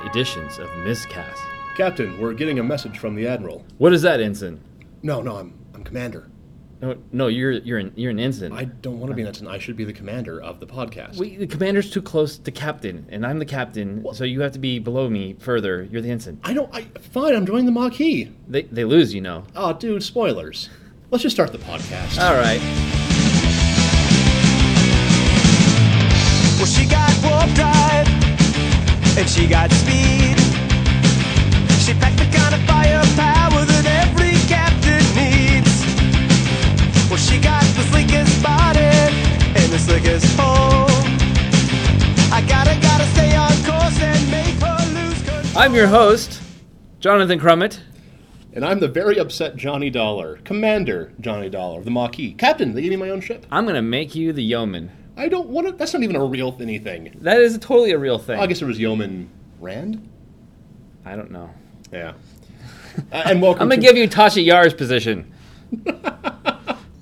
editions 0.07 0.58
of 0.58 0.75
Miscast. 0.79 1.43
Captain, 1.76 2.18
we're 2.18 2.32
getting 2.32 2.58
a 2.58 2.62
message 2.62 2.98
from 2.98 3.14
the 3.14 3.29
Admiral. 3.29 3.62
What 3.76 3.93
is 3.93 4.00
that, 4.03 4.21
Ensign? 4.21 4.58
No, 5.03 5.21
no, 5.21 5.36
I'm 5.36 5.53
I'm 5.75 5.84
commander. 5.84 6.31
No, 6.82 6.96
no, 7.13 7.27
you're 7.29 7.53
you're 7.53 7.79
an 7.79 7.93
you're 7.95 8.11
an 8.11 8.18
ensign. 8.18 8.50
I 8.53 8.64
don't 8.64 8.99
want 8.99 9.11
to 9.13 9.14
be 9.14 9.22
an 9.22 9.29
ensign. 9.29 9.46
I 9.46 9.59
should 9.59 9.77
be 9.77 9.85
the 9.85 9.93
commander 9.93 10.43
of 10.43 10.59
the 10.59 10.67
podcast. 10.67 11.17
We, 11.17 11.36
the 11.36 11.46
commander's 11.46 11.89
too 11.89 12.03
close 12.03 12.39
to 12.39 12.50
captain, 12.50 13.07
and 13.08 13.25
I'm 13.25 13.39
the 13.39 13.45
captain, 13.45 14.05
so 14.13 14.25
you 14.25 14.41
have 14.41 14.50
to 14.53 14.58
be 14.58 14.81
below 14.81 15.08
me 15.08 15.35
further. 15.39 15.85
You're 15.85 16.03
the 16.03 16.11
ensign. 16.11 16.41
I 16.43 16.53
don't. 16.53 16.75
I 16.75 16.82
fine. 17.00 17.36
I'm 17.36 17.46
joining 17.46 17.67
the 17.67 17.72
Maquis. 17.72 18.31
They 18.49 18.63
they 18.63 18.85
lose, 18.85 19.14
you 19.14 19.21
know. 19.21 19.45
Oh, 19.55 19.72
dude, 19.72 20.03
spoilers. 20.03 20.71
Let's 21.13 21.22
just 21.22 21.36
start 21.36 21.53
the 21.53 21.58
podcast. 21.58 22.21
All 22.21 22.35
right. 22.35 22.61
Well, 26.58 26.67
she 26.67 26.85
got 26.86 27.11
warp 27.22 27.55
drive 27.55 28.08
and 29.17 29.29
she 29.29 29.46
got 29.46 29.71
speed. 29.71 30.36
She 31.85 31.94
packed 31.94 32.19
the 32.19 32.28
kind 32.36 32.55
of 32.55 32.61
firepower 32.67 33.41
I'm 45.55 45.75
your 45.75 45.86
host, 45.86 46.42
Jonathan 46.98 47.39
Crummett. 47.39 47.78
And 48.55 48.64
I'm 48.64 48.81
the 48.81 48.89
very 48.89 49.19
upset 49.19 49.55
Johnny 49.56 49.91
Dollar, 49.91 50.39
Commander 50.45 51.12
Johnny 51.20 51.48
Dollar 51.48 51.78
of 51.78 51.84
the 51.84 51.91
Maquis. 51.91 52.34
Captain, 52.36 52.75
they 52.75 52.83
gave 52.83 52.91
me 52.91 52.97
my 52.97 53.11
own 53.11 53.20
ship. 53.20 53.47
I'm 53.50 53.67
gonna 53.67 53.83
make 53.83 54.14
you 54.14 54.33
the 54.33 54.42
yeoman. 54.42 54.91
I 55.17 55.28
don't 55.28 55.48
want 55.48 55.67
to. 55.67 55.73
That's 55.73 55.92
not 55.92 56.03
even 56.03 56.17
a 56.17 56.25
real 56.25 56.56
anything. 56.61 57.17
That 57.20 57.41
is 57.41 57.56
totally 57.58 57.92
a 57.92 57.98
real 57.98 58.19
thing. 58.19 58.41
I 58.41 58.47
guess 58.47 58.61
it 58.61 58.64
was 58.64 58.78
Yeoman 58.78 59.30
Rand. 59.61 60.08
I 61.05 61.17
don't 61.17 61.30
know. 61.30 61.50
Yeah. 61.92 62.14
Uh, 63.12 63.23
and 63.27 63.41
welcome. 63.41 63.62
I'm 63.64 63.69
gonna 63.69 63.80
to, 63.80 63.86
give 63.86 63.97
you 63.97 64.08
Tasha 64.08 64.45
Yar's 64.45 64.75
position. 64.75 65.33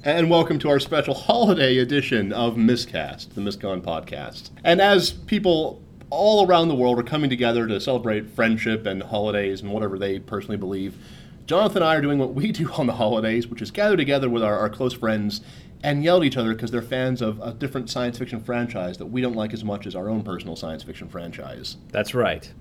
And 0.03 0.31
welcome 0.31 0.59
to 0.61 0.71
our 0.71 0.81
special 0.81 1.13
holiday 1.13 1.77
edition 1.77 2.33
of 2.33 2.57
Miscast, 2.57 3.35
the 3.35 3.43
Miscon 3.43 3.83
podcast. 3.83 4.49
And 4.65 4.81
as 4.81 5.11
people 5.11 5.83
all 6.11 6.47
around 6.47 6.69
the 6.69 6.75
world 6.75 6.99
are 6.99 7.05
coming 7.05 7.31
together 7.31 7.67
to 7.67 7.81
celebrate 7.81 8.31
friendship 8.31 8.85
and 8.85 9.03
holidays 9.03 9.63
and 9.63 9.73
whatever 9.73 9.99
they 9.99 10.19
personally 10.19 10.57
believe, 10.57 10.97
Jonathan 11.47 11.79
and 11.79 11.85
I 11.85 11.97
are 11.97 12.01
doing 12.01 12.19
what 12.19 12.35
we 12.35 12.53
do 12.53 12.71
on 12.75 12.87
the 12.87 12.95
holidays, 12.95 13.49
which 13.49 13.63
is 13.63 13.71
gather 13.71 13.97
together 13.97 14.29
with 14.29 14.43
our, 14.43 14.59
our 14.59 14.69
close 14.69 14.93
friends 14.93 15.41
and 15.83 16.05
yell 16.05 16.19
at 16.19 16.25
each 16.25 16.37
other 16.37 16.53
because 16.53 16.71
they're 16.71 16.83
fans 16.83 17.23
of 17.23 17.41
a 17.41 17.53
different 17.53 17.89
science 17.89 18.19
fiction 18.19 18.41
franchise 18.41 18.99
that 18.99 19.07
we 19.07 19.21
don't 19.21 19.35
like 19.35 19.53
as 19.53 19.65
much 19.65 19.87
as 19.87 19.95
our 19.95 20.09
own 20.09 20.23
personal 20.23 20.57
science 20.57 20.83
fiction 20.83 21.09
franchise. 21.09 21.77
That's 21.91 22.15
right. 22.15 22.53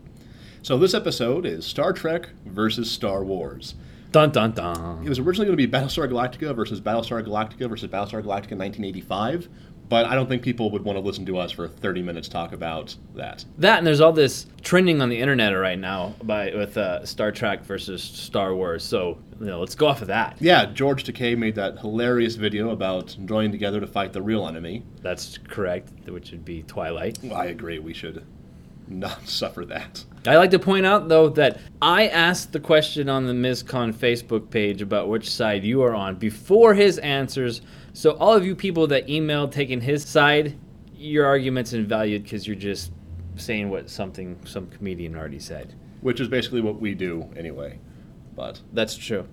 So 0.62 0.78
this 0.78 0.94
episode 0.94 1.46
is 1.46 1.66
Star 1.66 1.94
Trek 1.94 2.30
versus 2.46 2.90
Star 2.90 3.24
Wars. 3.24 3.76
Dun 4.12 4.32
dun 4.32 4.54
dun. 4.54 5.06
It 5.06 5.10
was 5.10 5.20
originally 5.20 5.46
going 5.46 5.58
to 5.58 5.68
be 5.68 5.72
Battlestar 5.72 6.10
Galactica 6.10 6.56
versus 6.56 6.82
Battlestar 6.82 7.24
Galactica 7.24 7.70
versus 7.70 7.90
Battlestar 7.90 8.24
Galactica 8.24 8.54
in 8.54 8.58
1985, 8.58 9.48
but 9.90 10.06
I 10.06 10.16
don't 10.16 10.30
think 10.30 10.44
people 10.44 10.72
would 10.72 10.84
want 10.84 10.98
to 10.98 11.02
listen 11.02 11.26
to 11.26 11.38
us 11.38 11.52
for 11.52 11.68
30 11.68 12.04
minutes 12.04 12.30
talk 12.30 12.54
about 12.54 12.96
that. 13.16 13.44
That 13.58 13.80
and 13.80 13.88
there's 13.88 14.02
all 14.02 14.14
this 14.14 14.46
trending 14.62 15.02
on 15.02 15.10
the 15.10 15.18
internet 15.18 15.54
right 15.54 15.78
now 15.78 16.16
by 16.24 16.54
with 16.56 16.78
uh, 16.78 17.06
Star 17.06 17.32
Trek 17.32 17.64
versus 17.66 18.02
Star 18.04 18.54
Wars. 18.54 18.84
So 18.84 19.18
you 19.40 19.48
know, 19.48 19.60
let's 19.60 19.76
go 19.76 19.88
off 19.88 20.02
of 20.02 20.08
that. 20.08 20.38
Yeah, 20.40 20.66
George 20.66 21.04
Takei 21.04 21.38
made 21.38 21.56
that 21.56 21.80
hilarious 21.80 22.36
video 22.36 22.70
about 22.70 23.18
joining 23.26 23.52
together 23.52 23.80
to 23.80 23.88
fight 23.88 24.14
the 24.14 24.22
real 24.22 24.48
enemy. 24.48 24.84
That's 25.02 25.38
correct, 25.38 25.92
which 26.08 26.32
would 26.32 26.46
be 26.46 26.64
Twilight. 26.64 27.20
I 27.34 27.46
agree, 27.46 27.80
we 27.80 27.94
should 27.94 28.26
not 28.88 29.28
suffer 29.28 29.66
that. 29.66 30.04
I 30.28 30.36
like 30.36 30.52
to 30.52 30.60
point 30.60 30.86
out 30.86 31.08
though 31.08 31.30
that 31.30 31.60
I 31.82 32.08
asked 32.08 32.52
the 32.52 32.60
question 32.60 33.08
on 33.08 33.26
the 33.26 33.34
Miscon 33.34 33.94
Facebook 33.94 34.50
page 34.50 34.82
about 34.82 35.08
which 35.08 35.30
side 35.30 35.64
you 35.64 35.82
are 35.84 35.96
on 35.96 36.16
before 36.16 36.74
his 36.74 36.98
answers. 37.00 37.62
So 38.00 38.12
all 38.12 38.34
of 38.34 38.46
you 38.46 38.56
people 38.56 38.88
that 38.88 39.08
emailed 39.08 39.52
taking 39.52 39.82
his 39.82 40.06
side, 40.06 40.58
your 40.96 41.26
argument's 41.26 41.74
invalued 41.74 42.24
because 42.24 42.48
you're 42.48 42.56
just 42.56 42.94
saying 43.36 43.70
what 43.70 43.90
something 43.90 44.40
some 44.46 44.68
comedian 44.68 45.18
already 45.18 45.40
said. 45.40 45.76
Which 46.00 46.22
is 46.22 46.30
basically 46.30 46.62
what 46.62 46.80
we 46.80 46.96
do 46.96 47.28
anyway. 47.36 47.78
But 48.38 48.62
That's 48.72 48.96
true. 48.96 49.28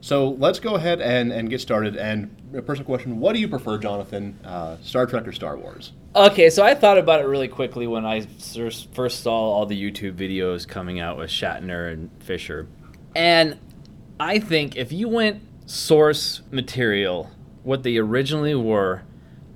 so 0.00 0.30
let's 0.30 0.60
go 0.60 0.76
ahead 0.76 1.02
and, 1.02 1.30
and 1.30 1.50
get 1.50 1.60
started. 1.60 1.98
And 1.98 2.34
a 2.54 2.62
personal 2.62 2.86
question: 2.86 3.20
What 3.20 3.34
do 3.34 3.38
you 3.38 3.48
prefer, 3.48 3.76
Jonathan? 3.76 4.38
Uh, 4.42 4.78
Star 4.80 5.04
Trek 5.04 5.28
or 5.28 5.32
Star 5.32 5.58
Wars? 5.58 5.92
Okay, 6.14 6.48
so 6.48 6.64
I 6.64 6.74
thought 6.74 6.96
about 6.96 7.20
it 7.20 7.24
really 7.24 7.48
quickly 7.48 7.86
when 7.86 8.06
I 8.06 8.22
first 8.22 9.22
saw 9.22 9.34
all 9.34 9.66
the 9.66 9.78
YouTube 9.78 10.14
videos 10.14 10.66
coming 10.66 11.00
out 11.00 11.18
with 11.18 11.28
Shatner 11.28 11.92
and 11.92 12.10
Fisher. 12.22 12.66
And 13.14 13.58
I 14.18 14.38
think 14.38 14.74
if 14.74 14.90
you 14.90 15.06
went 15.06 15.42
source 15.66 16.40
material, 16.50 17.30
what 17.66 17.82
they 17.82 17.96
originally 17.96 18.54
were, 18.54 19.02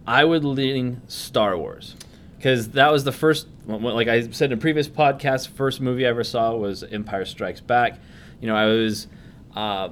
I 0.06 0.24
would 0.24 0.44
lean 0.44 1.00
Star 1.06 1.56
Wars. 1.56 1.94
Because 2.36 2.70
that 2.70 2.90
was 2.90 3.04
the 3.04 3.12
first, 3.12 3.46
like 3.66 4.08
I 4.08 4.28
said 4.30 4.50
in 4.50 4.58
a 4.58 4.60
previous 4.60 4.88
podcast, 4.88 5.48
first 5.48 5.80
movie 5.80 6.06
I 6.06 6.10
ever 6.10 6.24
saw 6.24 6.54
was 6.56 6.82
Empire 6.82 7.24
Strikes 7.24 7.60
Back. 7.60 7.98
You 8.40 8.48
know, 8.48 8.56
I 8.56 8.66
was. 8.66 9.06
Uh, 9.54 9.90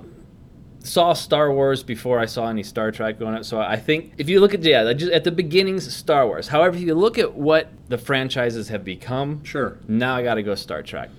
saw 0.80 1.12
Star 1.12 1.52
Wars 1.52 1.82
before 1.82 2.18
I 2.18 2.26
saw 2.26 2.48
any 2.48 2.62
Star 2.62 2.90
Trek 2.90 3.18
going 3.18 3.34
up. 3.34 3.44
So 3.44 3.60
I 3.60 3.76
think 3.76 4.14
if 4.16 4.28
you 4.28 4.40
look 4.40 4.54
at 4.54 4.62
yeah, 4.62 4.92
just 4.92 5.12
at 5.12 5.24
the 5.24 5.32
beginnings, 5.32 5.92
Star 5.94 6.26
Wars. 6.26 6.48
However, 6.48 6.76
if 6.76 6.82
you 6.82 6.94
look 6.94 7.18
at 7.18 7.34
what 7.34 7.70
the 7.88 7.98
franchises 7.98 8.68
have 8.68 8.84
become, 8.84 9.44
Sure. 9.44 9.76
now 9.86 10.16
I 10.16 10.22
got 10.22 10.34
to 10.34 10.42
go 10.42 10.54
Star 10.54 10.82
Trek. 10.82 11.10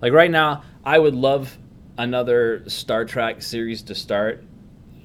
Like 0.00 0.12
right 0.12 0.30
now, 0.30 0.62
I 0.84 0.98
would 0.98 1.14
love 1.14 1.58
another 1.98 2.62
Star 2.68 3.04
Trek 3.04 3.42
series 3.42 3.82
to 3.82 3.94
start. 3.94 4.44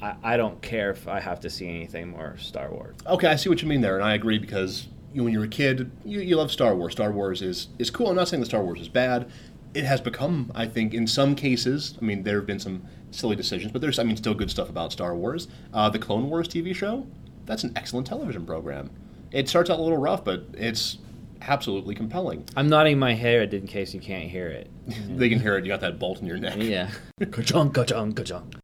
I, 0.04 0.34
I 0.34 0.38
don't 0.38 0.62
care 0.62 0.92
if 0.92 1.08
I 1.08 1.22
have 1.22 1.40
to 1.42 1.50
see 1.50 1.68
anything 1.68 2.10
more 2.10 2.36
Star 2.38 2.70
Wars. 2.70 2.98
Okay, 3.08 3.28
I 3.28 3.38
see 3.38 3.48
what 3.48 3.62
you 3.62 3.70
mean 3.70 3.80
there, 3.80 3.96
and 3.96 4.04
I 4.04 4.16
agree 4.16 4.38
because 4.38 4.88
you, 5.14 5.24
when 5.24 5.32
you're 5.32 5.46
a 5.46 5.48
kid, 5.48 5.90
you, 6.04 6.20
you 6.20 6.36
love 6.36 6.52
Star 6.52 6.76
Wars. 6.76 6.92
Star 6.92 7.12
Wars 7.12 7.42
is, 7.42 7.70
is 7.80 7.90
cool. 7.90 8.10
I'm 8.10 8.16
not 8.16 8.28
saying 8.28 8.42
that 8.42 8.48
Star 8.48 8.64
Wars 8.64 8.82
is 8.82 8.90
bad. 8.90 9.32
It 9.74 9.86
has 9.86 10.02
become, 10.02 10.52
I 10.54 10.68
think, 10.68 10.94
in 10.94 11.08
some 11.08 11.36
cases, 11.36 11.98
I 12.02 12.06
mean, 12.06 12.24
there 12.24 12.36
have 12.36 12.46
been 12.46 12.60
some 12.60 12.84
silly 13.12 13.38
decisions, 13.38 13.72
but 13.72 13.82
there's, 13.82 13.98
I 13.98 14.04
mean, 14.04 14.18
still 14.18 14.34
good 14.34 14.52
stuff 14.52 14.70
about 14.70 14.92
Star 14.92 15.16
Wars. 15.16 15.48
Uh, 15.74 15.90
the 15.90 16.00
Clone 16.00 16.30
Wars 16.30 16.50
TV 16.50 16.76
show, 16.76 17.08
that's 17.46 17.64
an 17.64 17.72
excellent 17.78 18.06
television 18.06 18.46
program. 18.46 18.92
It 19.32 19.48
starts 19.48 19.70
out 19.70 19.80
a 19.80 19.82
little 19.82 19.98
rough, 19.98 20.26
but 20.26 20.44
it's 20.54 20.98
absolutely 21.42 21.96
compelling. 21.96 22.46
I'm 22.56 22.68
nodding 22.68 23.00
my 23.00 23.14
head 23.14 23.54
in 23.54 23.68
case 23.68 23.94
you 23.94 24.00
can't 24.00 24.30
hear 24.30 24.48
it. 24.48 24.70
They 25.08 25.30
can 25.30 25.40
hear 25.40 25.58
it. 25.58 25.64
You 25.64 25.72
got 25.72 25.82
that 25.82 25.98
bolt 25.98 26.20
in 26.20 26.28
your 26.28 26.38
neck. 26.38 26.58
Yeah. 26.58 26.90
Ka-chunk, 27.32 27.74
ka-chunk, 27.74 28.18
ka-chunk. 28.18 28.56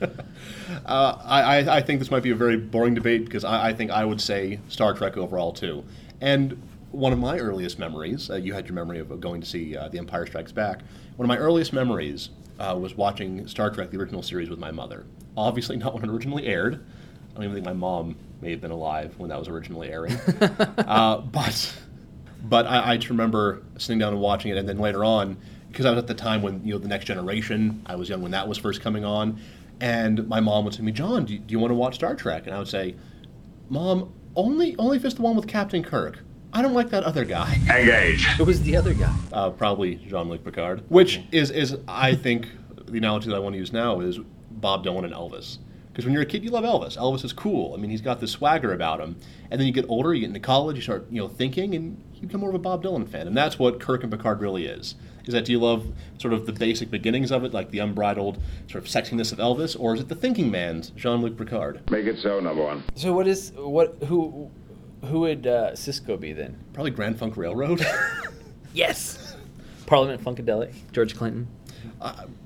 Uh, 0.00 1.18
I, 1.24 1.40
I, 1.40 1.76
I 1.76 1.82
think 1.82 1.98
this 1.98 2.10
might 2.10 2.22
be 2.22 2.30
a 2.30 2.34
very 2.34 2.56
boring 2.56 2.94
debate 2.94 3.24
because 3.24 3.42
I, 3.42 3.68
I 3.68 3.72
think 3.72 3.90
I 3.90 4.04
would 4.04 4.20
say 4.20 4.60
Star 4.68 4.92
Trek 4.94 5.16
overall 5.16 5.52
too. 5.52 5.82
And 6.20 6.60
one 6.90 7.12
of 7.12 7.18
my 7.18 7.38
earliest 7.38 7.78
memories, 7.78 8.30
uh, 8.30 8.36
you 8.36 8.52
had 8.52 8.66
your 8.66 8.74
memory 8.74 8.98
of 8.98 9.20
going 9.20 9.40
to 9.40 9.46
see 9.46 9.76
uh, 9.76 9.88
The 9.88 9.98
Empire 9.98 10.26
Strikes 10.26 10.52
Back. 10.52 10.80
One 11.16 11.24
of 11.24 11.28
my 11.28 11.38
earliest 11.38 11.72
memories 11.72 12.30
uh, 12.58 12.76
was 12.80 12.96
watching 12.96 13.46
Star 13.46 13.70
Trek, 13.70 13.90
the 13.90 13.98
original 13.98 14.22
series, 14.22 14.48
with 14.50 14.58
my 14.58 14.70
mother. 14.70 15.04
Obviously, 15.36 15.76
not 15.76 15.94
when 15.94 16.04
it 16.04 16.10
originally 16.10 16.46
aired. 16.46 16.74
I 16.74 17.34
don't 17.34 17.44
even 17.44 17.54
think 17.54 17.66
my 17.66 17.72
mom 17.72 18.16
may 18.40 18.50
have 18.50 18.60
been 18.60 18.70
alive 18.70 19.14
when 19.18 19.28
that 19.30 19.38
was 19.38 19.48
originally 19.48 19.90
airing. 19.90 20.16
uh, 20.78 21.18
but 21.18 21.74
but 22.44 22.66
I, 22.66 22.92
I 22.92 22.96
just 22.96 23.10
remember 23.10 23.62
sitting 23.78 23.98
down 23.98 24.12
and 24.12 24.22
watching 24.22 24.50
it, 24.50 24.56
and 24.56 24.68
then 24.68 24.78
later 24.78 25.04
on, 25.04 25.36
because 25.68 25.86
I 25.86 25.90
was 25.90 25.98
at 25.98 26.06
the 26.06 26.14
time 26.14 26.42
when 26.42 26.64
you 26.64 26.72
know 26.72 26.78
the 26.78 26.88
Next 26.88 27.04
Generation, 27.04 27.82
I 27.86 27.96
was 27.96 28.08
young 28.08 28.22
when 28.22 28.32
that 28.32 28.48
was 28.48 28.58
first 28.58 28.80
coming 28.80 29.04
on, 29.04 29.40
and 29.80 30.26
my 30.28 30.40
mom 30.40 30.64
would 30.64 30.74
say 30.74 30.78
to 30.78 30.82
me, 30.82 30.92
"John, 30.92 31.24
do 31.24 31.34
you, 31.34 31.38
do 31.38 31.52
you 31.52 31.58
want 31.58 31.70
to 31.70 31.74
watch 31.74 31.96
Star 31.96 32.14
Trek?" 32.14 32.46
And 32.46 32.54
I 32.54 32.58
would 32.58 32.68
say, 32.68 32.96
"Mom, 33.68 34.12
only 34.36 34.76
only 34.78 34.96
if 34.96 35.04
it's 35.04 35.14
the 35.14 35.22
one 35.22 35.36
with 35.36 35.46
Captain 35.46 35.82
Kirk. 35.82 36.20
I 36.52 36.62
don't 36.62 36.74
like 36.74 36.90
that 36.90 37.04
other 37.04 37.24
guy." 37.24 37.54
Engage. 37.70 38.26
It 38.38 38.46
was 38.46 38.62
the 38.62 38.76
other 38.76 38.94
guy? 38.94 39.14
Uh, 39.32 39.50
probably 39.50 39.96
Jean-Luc 39.96 40.44
Picard, 40.44 40.82
which 40.88 41.20
is 41.32 41.50
is 41.50 41.76
I 41.86 42.14
think 42.14 42.48
the 42.86 42.98
analogy 42.98 43.28
that 43.28 43.36
I 43.36 43.40
want 43.40 43.54
to 43.54 43.58
use 43.58 43.72
now 43.72 44.00
is 44.00 44.18
Bob 44.50 44.84
Dylan 44.84 45.04
and 45.04 45.12
Elvis. 45.12 45.58
Because 45.98 46.04
when 46.04 46.14
you're 46.14 46.22
a 46.22 46.26
kid, 46.26 46.44
you 46.44 46.50
love 46.50 46.62
Elvis. 46.62 46.96
Elvis 46.96 47.24
is 47.24 47.32
cool. 47.32 47.74
I 47.74 47.76
mean, 47.76 47.90
he's 47.90 48.00
got 48.00 48.20
this 48.20 48.30
swagger 48.30 48.72
about 48.72 49.00
him. 49.00 49.16
And 49.50 49.60
then 49.60 49.66
you 49.66 49.72
get 49.72 49.84
older, 49.88 50.14
you 50.14 50.20
get 50.20 50.28
into 50.28 50.38
college, 50.38 50.76
you 50.76 50.82
start, 50.82 51.06
you 51.10 51.20
know, 51.20 51.26
thinking, 51.26 51.74
and 51.74 52.00
you 52.14 52.28
become 52.28 52.40
more 52.40 52.50
of 52.50 52.54
a 52.54 52.60
Bob 52.60 52.84
Dylan 52.84 53.08
fan. 53.08 53.26
And 53.26 53.36
that's 53.36 53.58
what 53.58 53.80
Kirk 53.80 54.04
and 54.04 54.12
Picard 54.12 54.40
really 54.40 54.66
is. 54.66 54.94
Is 55.28 55.34
that 55.34 55.44
do 55.44 55.52
you 55.52 55.60
love 55.60 55.86
sort 56.18 56.34
of 56.34 56.46
the 56.46 56.52
basic 56.52 56.90
beginnings 56.90 57.30
of 57.30 57.44
it, 57.44 57.52
like 57.52 57.70
the 57.70 57.78
unbridled 57.78 58.42
sort 58.68 58.82
of 58.82 58.90
sexiness 58.90 59.30
of 59.30 59.38
Elvis, 59.38 59.78
or 59.78 59.94
is 59.94 60.00
it 60.00 60.08
the 60.08 60.14
thinking 60.16 60.50
man's 60.50 60.90
Jean-Luc 60.90 61.36
Picard? 61.36 61.88
Make 61.90 62.06
it 62.06 62.18
so, 62.18 62.40
number 62.40 62.64
one. 62.64 62.82
So 62.96 63.12
what 63.12 63.28
is 63.28 63.52
what 63.54 63.94
who 64.08 64.50
Who 65.04 65.20
would 65.20 65.46
uh, 65.46 65.72
Sisko 65.72 66.18
be 66.18 66.32
then? 66.32 66.58
Probably 66.72 66.90
Grand 66.90 67.18
Funk 67.18 67.36
Railroad. 67.36 67.86
Yes. 68.74 69.34
Parliament 69.86 70.22
Funkadelic, 70.22 70.74
George 70.92 71.16
Clinton. 71.16 71.48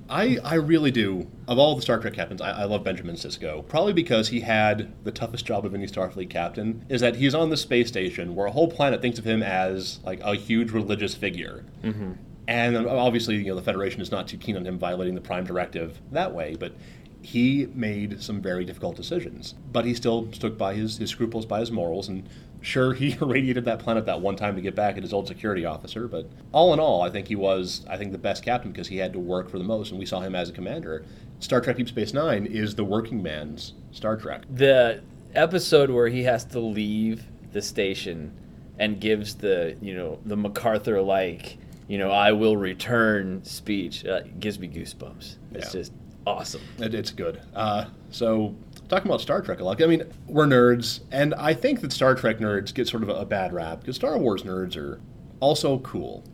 I, 0.08 0.38
I 0.44 0.55
really 0.55 0.90
do. 0.90 1.26
Of 1.49 1.58
all 1.58 1.75
the 1.75 1.82
Star 1.82 1.99
Trek 1.99 2.14
captains, 2.14 2.40
I, 2.40 2.50
I 2.50 2.64
love 2.64 2.84
Benjamin 2.84 3.17
Sisko. 3.17 3.67
Probably 3.67 3.93
because 3.93 4.29
he 4.29 4.40
had 4.40 4.93
the 5.05 5.11
toughest 5.11 5.44
job 5.44 5.67
of 5.67 5.75
any 5.75 5.87
Starfleet 5.87 6.31
captain. 6.31 6.84
Is 6.88 7.00
that 7.00 7.17
he's 7.17 7.34
on 7.34 7.50
the 7.50 7.56
space 7.56 7.88
station 7.88 8.34
where 8.34 8.46
a 8.46 8.50
whole 8.50 8.69
planet 8.69 9.02
thinks 9.02 9.19
of 9.19 9.25
him 9.26 9.43
as 9.43 10.00
like 10.05 10.20
a 10.23 10.34
huge 10.34 10.70
religious 10.70 11.14
figure. 11.14 11.64
Mm-hmm. 11.82 12.12
And 12.53 12.77
obviously, 12.87 13.37
you 13.37 13.47
know, 13.47 13.55
the 13.55 13.63
Federation 13.63 14.03
is 14.03 14.11
not 14.11 14.29
too 14.29 14.37
keen 14.37 14.59
on 14.59 14.67
him 14.67 14.79
violating 14.79 15.15
the 15.15 15.23
Prime 15.23 15.45
Directive 15.45 15.99
that 16.11 16.35
way. 16.35 16.55
But 16.55 16.75
he 17.23 17.67
made 17.75 18.23
some 18.23 18.43
very 18.43 18.67
difficult 18.67 18.95
decisions. 18.95 19.55
But 19.73 19.87
he 19.87 19.95
still 19.95 20.31
stuck 20.33 20.59
by 20.59 20.75
his, 20.75 20.99
his 20.99 21.09
scruples, 21.09 21.47
by 21.47 21.61
his 21.61 21.71
morals, 21.71 22.09
and 22.09 22.29
sure 22.61 22.93
he 22.93 23.13
irradiated 23.21 23.65
that 23.65 23.79
planet 23.79 24.05
that 24.05 24.21
one 24.21 24.37
time 24.37 24.55
to 24.57 24.61
get 24.61 24.75
back 24.75 24.99
at 24.99 25.03
his 25.03 25.15
old 25.15 25.29
security 25.29 25.65
officer. 25.65 26.07
But 26.07 26.29
all 26.53 26.75
in 26.75 26.79
all, 26.79 27.01
I 27.01 27.09
think 27.09 27.27
he 27.27 27.37
was, 27.37 27.87
I 27.89 27.97
think, 27.97 28.13
the 28.13 28.19
best 28.19 28.45
captain 28.45 28.71
because 28.71 28.89
he 28.89 28.99
had 28.99 29.15
to 29.15 29.19
work 29.19 29.49
for 29.49 29.57
the 29.57 29.65
most, 29.65 29.91
and 29.91 29.99
we 29.99 30.05
saw 30.05 30.21
him 30.21 30.35
as 30.35 30.51
a 30.51 30.53
commander. 30.53 31.07
Star 31.41 31.63
Trek 31.63 31.79
Deep 31.79 31.89
Space 31.89 32.13
Nine 32.13 32.45
is 32.45 32.75
the 32.75 32.85
working 32.85 33.23
man's 33.23 33.73
Star 33.93 34.15
Trek. 34.15 34.43
The 34.51 35.03
episode 35.35 35.89
where 35.89 36.09
he 36.09 36.25
has 36.25 36.45
to 36.45 36.61
leave 36.61 37.25
the 37.53 37.63
station 37.63 38.31
and 38.79 39.01
gives 39.01 39.37
the, 39.37 39.75
you 39.81 39.95
know, 39.95 40.19
the 40.27 40.37
MacArthur 40.37 41.01
like, 41.01 41.57
you 41.93 41.99
know, 41.99 42.11
I 42.11 42.33
will 42.33 42.56
return 42.56 43.44
speech 43.44 44.06
uh, 44.06 44.23
gives 44.41 44.59
me 44.59 44.67
goosebumps. 44.67 45.37
It's 45.53 45.67
Yeah. 45.75 45.81
just 45.81 45.93
awesome. 46.27 46.62
It, 46.79 46.94
it's 46.94 47.11
good. 47.11 47.43
Uh, 47.55 47.85
so, 48.11 48.55
talking 48.89 49.11
about 49.11 49.21
Star 49.21 49.43
Trek 49.43 49.61
a 49.61 49.65
lot. 49.65 49.83
I 49.83 49.87
mean, 49.87 50.05
we're 50.27 50.47
nerds, 50.47 51.00
and 51.11 51.35
I 51.35 51.53
think 51.53 51.83
that 51.83 51.93
Star 51.93 52.15
Trek 52.15 52.39
nerds 52.39 52.73
get 52.73 52.89
sort 52.89 53.03
of 53.03 53.11
a, 53.11 53.17
a 53.17 53.25
bad 53.27 53.53
rap 53.53 53.81
because 53.81 53.97
Star 53.97 54.17
Wars 54.17 54.43
nerds 54.43 54.75
are 54.75 55.00
also 55.41 55.81
cool. 55.81 56.25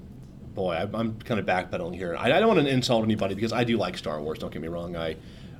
Boy, 0.54 0.74
I, 0.74 0.82
I'm 0.96 1.18
kind 1.22 1.40
of 1.40 1.46
backpedaling 1.46 1.96
here. 1.96 2.14
I, 2.16 2.26
I 2.26 2.38
don't 2.38 2.46
want 2.54 2.60
to 2.60 2.68
insult 2.72 3.02
anybody 3.02 3.34
because 3.34 3.52
I 3.52 3.64
do 3.64 3.76
like 3.78 3.98
Star 3.98 4.22
Wars. 4.22 4.38
Don't 4.38 4.52
get 4.52 4.62
me 4.62 4.68
wrong. 4.68 4.94
I 4.94 5.16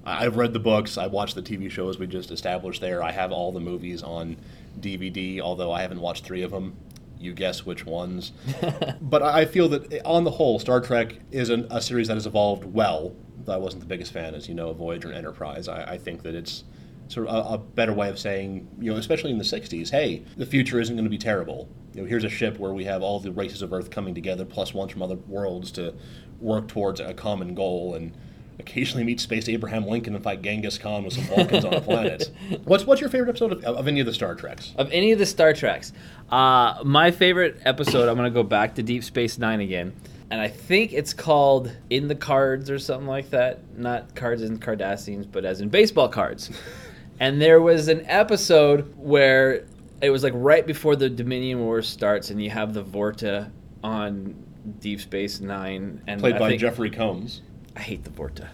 I've 0.06 0.37
read 0.37 0.53
the 0.53 0.61
books. 0.61 0.97
I've 0.97 1.11
watched 1.11 1.35
the 1.35 1.43
TV 1.43 1.69
shows 1.69 1.99
we 1.99 2.06
just 2.06 2.31
established 2.31 2.81
there. 2.81 3.03
I 3.03 3.11
have 3.11 3.33
all 3.33 3.50
the 3.50 3.59
movies 3.61 4.05
on 4.05 4.37
DVD, 4.81 5.41
although 5.41 5.73
I 5.73 5.83
haven't 5.83 6.00
watched 6.00 6.25
three 6.25 6.43
of 6.43 6.53
them. 6.53 6.77
You 7.19 7.32
guess 7.32 7.67
which 7.67 7.85
ones. 7.85 8.32
but 9.00 9.23
I 9.23 9.44
feel 9.44 9.69
that 9.70 10.05
on 10.05 10.25
the 10.25 10.31
whole, 10.31 10.59
Star 10.59 10.81
Trek 10.81 11.17
is 11.31 11.50
an, 11.50 11.67
a 11.70 11.81
series 11.81 12.09
that 12.09 12.15
has 12.15 12.26
evolved 12.26 12.65
well. 12.65 13.15
Though 13.44 13.55
I 13.55 13.56
wasn't 13.56 13.81
the 13.81 13.88
biggest 13.88 14.12
fan, 14.12 14.35
as 14.35 14.49
you 14.49 14.55
know, 14.55 14.69
of 14.69 14.76
Voyager 14.76 15.09
and 15.09 15.17
Enterprise. 15.17 15.69
I, 15.69 15.93
I 15.93 15.99
think 15.99 16.23
that 16.23 16.35
it's 16.35 16.65
sort 17.09 17.26
of 17.26 17.35
a, 17.35 17.55
a 17.55 17.59
better 17.59 17.93
way 17.93 18.09
of 18.09 18.19
saying, 18.19 18.69
you 18.79 18.93
know, 18.93 18.99
especially 18.99 19.31
in 19.31 19.38
the 19.38 19.44
'60s, 19.44 19.91
hey, 19.91 20.25
the 20.37 20.47
future 20.47 20.81
isn't 20.81 20.94
going 20.94 21.05
to 21.05 21.11
be 21.11 21.19
terrible. 21.19 21.69
You 21.94 22.03
know, 22.03 22.09
here's 22.09 22.25
a 22.25 22.29
ship 22.29 22.59
where 22.59 22.73
we 22.73 22.85
have 22.85 23.03
all 23.03 23.19
the 23.21 23.32
races 23.32 23.62
of 23.62 23.73
Earth 23.73 23.91
coming 23.91 24.14
together, 24.14 24.44
plus 24.44 24.75
ones 24.75 24.93
from 24.93 25.03
other 25.03 25.17
worlds, 25.17 25.73
to 25.73 25.94
work 26.41 26.69
towards 26.69 27.00
a 27.00 27.14
common 27.14 27.55
goal 27.55 27.94
and. 27.94 28.17
Occasionally 28.61 29.05
meet 29.05 29.21
Space 29.21 29.49
Abraham 29.49 29.87
Lincoln 29.87 30.15
and 30.15 30.25
fight 30.25 30.43
Genghis 30.43 30.79
Khan 30.79 31.05
with 31.05 31.15
some 31.15 31.25
Vulcans 31.25 31.65
on 31.65 31.75
a 31.75 31.81
planet. 31.81 32.31
What's 32.65 32.85
what's 32.85 33.01
your 33.01 33.09
favorite 33.09 33.29
episode 33.29 33.53
of, 33.53 33.65
of 33.65 33.87
any 33.87 34.01
of 34.01 34.07
the 34.07 34.13
Star 34.13 34.35
Treks? 34.35 34.75
Of 34.77 34.91
any 34.91 35.13
of 35.13 35.19
the 35.19 35.27
Star 35.27 35.53
Treks, 35.53 35.93
uh, 36.31 36.83
my 36.85 37.11
favorite 37.11 37.61
episode, 37.65 38.09
I'm 38.09 38.17
going 38.17 38.31
to 38.31 38.35
go 38.35 38.43
back 38.43 38.75
to 38.75 38.83
Deep 38.83 39.05
Space 39.05 39.39
Nine 39.39 39.61
again. 39.61 39.95
And 40.31 40.41
I 40.41 40.49
think 40.49 40.93
it's 40.93 41.15
called 41.15 41.75
In 41.89 42.09
the 42.09 42.15
Cards 42.15 42.69
or 42.69 42.79
something 42.79 43.07
like 43.07 43.31
that. 43.31 43.61
Not 43.79 44.15
cards 44.15 44.43
in 44.43 44.59
Cardassians, 44.59 45.27
but 45.31 45.45
as 45.45 45.61
in 45.61 45.69
baseball 45.69 46.09
cards. 46.09 46.51
and 47.21 47.41
there 47.41 47.63
was 47.63 47.89
an 47.89 48.05
episode 48.07 48.93
where 48.99 49.65
it 50.03 50.11
was 50.11 50.23
like 50.23 50.35
right 50.37 50.67
before 50.67 50.97
the 50.97 51.09
Dominion 51.09 51.61
War 51.61 51.81
starts, 51.83 52.31
and 52.31 52.43
you 52.43 52.51
have 52.51 52.75
the 52.75 52.85
Vorta 52.85 53.51
on 53.83 54.35
Deep 54.81 55.01
Space 55.01 55.41
Nine. 55.41 56.03
And 56.07 56.21
Played 56.21 56.37
I 56.37 56.39
by 56.39 56.57
Jeffrey 56.57 56.91
Combs. 56.91 57.43
I 57.79 57.83
hate 57.83 58.05
the 58.05 58.11
Vorta. 58.11 58.49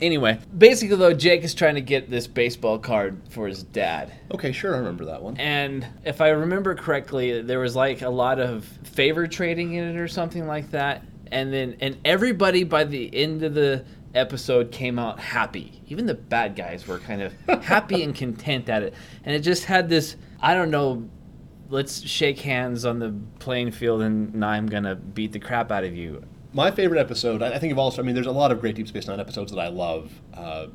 Anyway, 0.00 0.38
basically 0.56 0.96
though, 0.96 1.12
Jake 1.12 1.42
is 1.42 1.54
trying 1.54 1.74
to 1.74 1.80
get 1.80 2.08
this 2.08 2.26
baseball 2.26 2.78
card 2.78 3.20
for 3.30 3.46
his 3.46 3.62
dad. 3.62 4.12
Okay, 4.32 4.52
sure, 4.52 4.74
I 4.74 4.78
remember 4.78 5.04
that 5.06 5.22
one. 5.22 5.36
And 5.36 5.86
if 6.04 6.20
I 6.20 6.28
remember 6.28 6.74
correctly, 6.74 7.42
there 7.42 7.58
was 7.58 7.76
like 7.76 8.02
a 8.02 8.08
lot 8.08 8.38
of 8.38 8.64
favor 8.84 9.26
trading 9.26 9.74
in 9.74 9.84
it 9.84 9.96
or 9.96 10.08
something 10.08 10.46
like 10.46 10.70
that. 10.70 11.04
And 11.30 11.52
then 11.52 11.76
and 11.80 11.98
everybody 12.04 12.64
by 12.64 12.84
the 12.84 13.14
end 13.14 13.42
of 13.42 13.54
the 13.54 13.84
episode 14.14 14.72
came 14.72 14.98
out 14.98 15.20
happy. 15.20 15.82
Even 15.88 16.06
the 16.06 16.14
bad 16.14 16.56
guys 16.56 16.86
were 16.86 17.00
kind 17.00 17.20
of 17.20 17.34
happy 17.62 18.02
and 18.02 18.14
content 18.14 18.68
at 18.68 18.82
it. 18.82 18.94
And 19.24 19.34
it 19.34 19.40
just 19.40 19.64
had 19.64 19.88
this 19.88 20.16
I 20.40 20.54
don't 20.54 20.70
know 20.70 21.08
let's 21.70 22.00
shake 22.06 22.38
hands 22.38 22.84
on 22.84 22.98
the 22.98 23.14
playing 23.40 23.72
field 23.72 24.00
and 24.00 24.34
now 24.34 24.48
I'm 24.48 24.66
going 24.66 24.84
to 24.84 24.94
beat 24.94 25.32
the 25.32 25.38
crap 25.38 25.70
out 25.70 25.84
of 25.84 25.94
you. 25.94 26.24
My 26.58 26.72
favorite 26.72 26.98
episode, 26.98 27.40
I 27.40 27.56
think 27.60 27.70
of 27.70 27.78
all. 27.78 27.94
I 27.96 28.02
mean, 28.02 28.16
there's 28.16 28.26
a 28.26 28.32
lot 28.32 28.50
of 28.50 28.60
great 28.60 28.74
Deep 28.74 28.88
Space 28.88 29.06
Nine 29.06 29.20
episodes 29.20 29.52
that 29.52 29.60
I 29.60 29.68
love, 29.68 30.10
uh, 30.34 30.66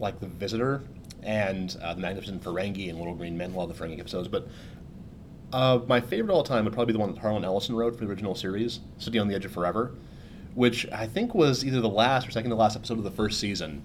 like 0.00 0.18
The 0.18 0.26
Visitor 0.26 0.82
and 1.22 1.76
uh, 1.80 1.94
The 1.94 2.00
Magnificent 2.00 2.42
Ferengi 2.42 2.88
and 2.88 2.98
Little 2.98 3.14
Green 3.14 3.38
Men. 3.38 3.52
A 3.52 3.56
lot 3.56 3.70
of 3.70 3.78
the 3.78 3.80
Ferengi 3.80 4.00
episodes, 4.00 4.26
but 4.26 4.48
uh, 5.52 5.78
my 5.86 6.00
favorite 6.00 6.34
all 6.34 6.42
time 6.42 6.64
would 6.64 6.74
probably 6.74 6.92
be 6.92 6.94
the 6.94 6.98
one 6.98 7.14
that 7.14 7.20
Harlan 7.20 7.44
Ellison 7.44 7.76
wrote 7.76 7.96
for 7.96 8.04
the 8.04 8.10
original 8.10 8.34
series, 8.34 8.80
"City 8.98 9.20
on 9.20 9.28
the 9.28 9.36
Edge 9.36 9.44
of 9.44 9.52
Forever," 9.52 9.92
which 10.56 10.84
I 10.90 11.06
think 11.06 11.32
was 11.32 11.64
either 11.64 11.80
the 11.80 11.88
last 11.88 12.26
or 12.26 12.32
second 12.32 12.50
to 12.50 12.56
last 12.56 12.74
episode 12.74 12.98
of 12.98 13.04
the 13.04 13.12
first 13.12 13.38
season, 13.38 13.84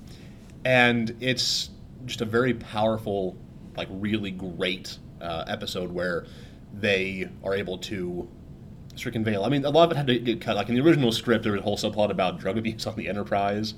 and 0.65 1.15
it's 1.19 1.69
just 2.07 2.21
a 2.21 2.25
very 2.25 2.55
powerful, 2.55 3.37
like 3.75 3.87
really 3.91 4.31
great 4.31 4.97
uh, 5.21 5.43
episode 5.45 5.91
where 5.91 6.25
they 6.73 7.29
are 7.43 7.53
able 7.53 7.77
to 7.77 8.27
stricken 8.97 9.23
veil. 9.23 9.43
I 9.43 9.49
mean, 9.49 9.65
a 9.65 9.69
lot 9.69 9.85
of 9.85 9.91
it 9.91 9.97
had 9.97 10.07
to 10.07 10.19
get 10.19 10.41
cut. 10.41 10.55
Like 10.55 10.69
in 10.69 10.75
the 10.75 10.81
original 10.81 11.11
script, 11.11 11.43
there 11.43 11.53
was 11.53 11.61
a 11.61 11.63
whole 11.63 11.77
subplot 11.77 12.09
about 12.09 12.39
drug 12.39 12.57
abuse 12.57 12.85
on 12.87 12.95
the 12.95 13.07
Enterprise. 13.07 13.73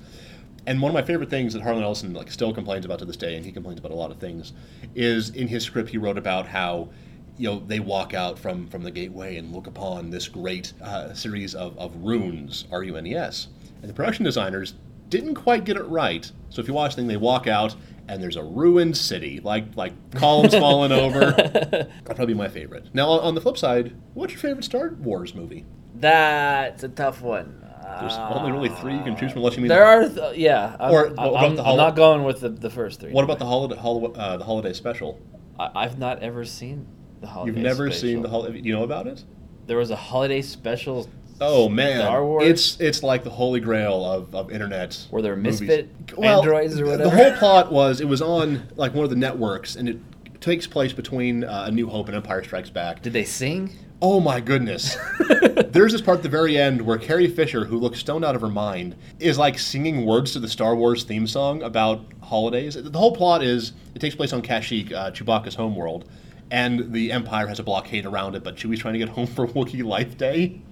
And 0.66 0.80
one 0.80 0.90
of 0.90 0.94
my 0.94 1.02
favorite 1.02 1.30
things 1.30 1.54
that 1.54 1.62
Harlan 1.62 1.82
Ellison 1.82 2.12
like 2.12 2.30
still 2.30 2.52
complains 2.52 2.84
about 2.84 2.98
to 2.98 3.04
this 3.04 3.16
day, 3.16 3.36
and 3.36 3.44
he 3.44 3.52
complains 3.52 3.78
about 3.78 3.92
a 3.92 3.94
lot 3.94 4.10
of 4.10 4.18
things, 4.18 4.52
is 4.94 5.30
in 5.30 5.48
his 5.48 5.64
script 5.64 5.90
he 5.90 5.98
wrote 5.98 6.18
about 6.18 6.46
how 6.46 6.90
you 7.38 7.48
know 7.48 7.62
they 7.66 7.80
walk 7.80 8.12
out 8.12 8.38
from 8.38 8.68
from 8.68 8.82
the 8.82 8.90
gateway 8.90 9.36
and 9.36 9.54
look 9.54 9.66
upon 9.66 10.10
this 10.10 10.28
great 10.28 10.74
uh, 10.82 11.14
series 11.14 11.54
of, 11.54 11.78
of 11.78 11.96
runes, 11.96 12.66
R 12.70 12.82
U 12.82 12.96
N 12.96 13.06
E 13.06 13.14
S, 13.14 13.48
and 13.80 13.88
the 13.88 13.94
production 13.94 14.24
designers 14.24 14.74
didn't 15.08 15.34
quite 15.34 15.64
get 15.64 15.76
it 15.76 15.84
right. 15.84 16.30
So 16.50 16.60
if 16.60 16.68
you 16.68 16.74
watch 16.74 16.94
the 16.94 17.00
thing, 17.00 17.08
they 17.08 17.16
walk 17.16 17.46
out 17.46 17.74
and 18.10 18.20
there's 18.20 18.36
a 18.36 18.42
ruined 18.42 18.96
city, 18.96 19.40
like 19.40 19.76
like 19.76 19.92
columns 20.16 20.52
falling 20.52 20.90
over. 20.90 21.20
That'd 21.32 22.04
probably 22.04 22.26
be 22.26 22.34
my 22.34 22.48
favorite. 22.48 22.92
Now 22.92 23.08
on, 23.08 23.34
the 23.36 23.40
flip 23.40 23.56
side, 23.56 23.96
what's 24.14 24.32
your 24.32 24.40
favorite 24.40 24.64
Star 24.64 24.90
Wars 24.98 25.34
movie? 25.34 25.64
That's 25.94 26.82
a 26.82 26.88
tough 26.88 27.22
one. 27.22 27.64
There's 28.00 28.14
only 28.14 28.52
really 28.52 28.68
three 28.68 28.94
you 28.94 29.02
can 29.02 29.16
choose 29.16 29.32
from, 29.32 29.38
unless 29.40 29.56
you 29.56 29.62
mean. 29.62 29.68
There 29.68 29.84
are, 29.84 30.08
th- 30.08 30.36
yeah. 30.36 30.76
I'm, 30.78 30.92
Or 30.92 31.06
I'm, 31.20 31.58
I'm 31.58 31.76
not 31.76 31.96
going 31.96 32.22
with 32.22 32.40
the, 32.40 32.48
the 32.48 32.70
first 32.70 33.00
three. 33.00 33.10
What 33.10 33.24
about 33.24 33.38
the 33.40 33.46
holiday 33.46 33.74
hol- 33.76 34.12
uh, 34.16 34.36
the 34.36 34.44
holiday 34.44 34.72
special? 34.72 35.20
I, 35.58 35.70
I've 35.74 35.98
not 35.98 36.22
ever 36.22 36.44
seen 36.44 36.86
the 37.20 37.26
holiday. 37.26 37.52
You've 37.52 37.62
never 37.64 37.90
special. 37.90 38.00
seen 38.08 38.22
the 38.22 38.28
holiday. 38.28 38.60
You 38.60 38.74
know 38.74 38.84
about 38.84 39.06
it? 39.08 39.24
There 39.66 39.76
was 39.76 39.90
a 39.90 39.96
holiday 39.96 40.40
special. 40.40 41.08
Oh 41.40 41.68
man, 41.68 42.00
Star 42.00 42.24
Wars. 42.24 42.46
It's 42.46 42.80
it's 42.80 43.02
like 43.02 43.24
the 43.24 43.30
holy 43.30 43.60
grail 43.60 44.04
of, 44.04 44.34
of 44.34 44.50
internet. 44.50 45.06
Were 45.10 45.22
there 45.22 45.36
movies. 45.36 45.60
misfit 45.60 45.88
androids 46.22 46.78
or 46.78 46.86
whatever? 46.86 47.04
The 47.04 47.10
whole 47.10 47.32
plot 47.38 47.72
was 47.72 48.00
it 48.00 48.08
was 48.08 48.20
on 48.20 48.68
like 48.76 48.94
one 48.94 49.04
of 49.04 49.10
the 49.10 49.16
networks, 49.16 49.76
and 49.76 49.88
it 49.88 49.98
takes 50.40 50.66
place 50.66 50.92
between 50.92 51.44
uh, 51.44 51.64
A 51.66 51.70
New 51.70 51.88
Hope 51.88 52.08
and 52.08 52.16
Empire 52.16 52.44
Strikes 52.44 52.70
Back. 52.70 53.02
Did 53.02 53.12
they 53.12 53.24
sing? 53.24 53.70
Oh 54.02 54.20
my 54.20 54.40
goodness. 54.40 54.96
There's 55.68 55.92
this 55.92 56.00
part 56.00 56.18
at 56.18 56.22
the 56.22 56.28
very 56.30 56.56
end 56.56 56.80
where 56.80 56.96
Carrie 56.96 57.28
Fisher, 57.28 57.66
who 57.66 57.78
looks 57.78 57.98
stoned 57.98 58.24
out 58.24 58.34
of 58.34 58.40
her 58.40 58.48
mind, 58.48 58.96
is 59.18 59.36
like 59.38 59.58
singing 59.58 60.06
words 60.06 60.32
to 60.32 60.40
the 60.40 60.48
Star 60.48 60.74
Wars 60.74 61.04
theme 61.04 61.26
song 61.26 61.62
about 61.62 62.00
holidays. 62.22 62.76
The 62.82 62.98
whole 62.98 63.14
plot 63.14 63.42
is 63.42 63.72
it 63.94 63.98
takes 63.98 64.14
place 64.14 64.32
on 64.32 64.40
Kashyyyk, 64.40 64.92
uh, 64.92 65.10
Chewbacca's 65.10 65.54
homeworld, 65.54 66.08
and 66.50 66.92
the 66.92 67.12
Empire 67.12 67.46
has 67.46 67.58
a 67.58 67.62
blockade 67.62 68.06
around 68.06 68.34
it, 68.34 68.42
but 68.42 68.56
Chewie's 68.56 68.80
trying 68.80 68.94
to 68.94 68.98
get 68.98 69.10
home 69.10 69.26
for 69.26 69.46
Wookiee 69.46 69.84
Life 69.84 70.16
Day 70.16 70.62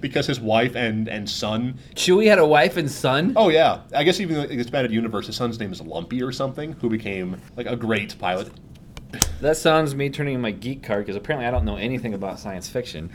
because 0.00 0.26
his 0.26 0.40
wife 0.40 0.74
and, 0.76 1.08
and 1.08 1.28
son. 1.28 1.78
Chewie 1.94 2.28
had 2.28 2.38
a 2.38 2.46
wife 2.46 2.76
and 2.76 2.90
son. 2.90 3.32
Oh, 3.36 3.48
yeah. 3.48 3.80
I 3.94 4.04
guess 4.04 4.20
even 4.20 4.36
in 4.36 4.48
the 4.48 4.60
expanded 4.60 4.92
universe, 4.92 5.26
his 5.26 5.36
son's 5.36 5.58
name 5.58 5.72
is 5.72 5.80
Lumpy 5.80 6.22
or 6.22 6.32
something, 6.32 6.72
who 6.74 6.88
became 6.88 7.40
like 7.56 7.66
a 7.66 7.76
great 7.76 8.18
pilot. 8.18 8.50
That 9.40 9.56
sounds 9.56 9.94
me 9.94 10.10
turning 10.10 10.34
in 10.34 10.40
my 10.40 10.50
geek 10.50 10.82
card 10.82 11.06
because 11.06 11.16
apparently 11.16 11.46
I 11.46 11.50
don't 11.50 11.64
know 11.64 11.76
anything 11.76 12.14
about 12.14 12.38
science 12.38 12.68
fiction. 12.68 13.10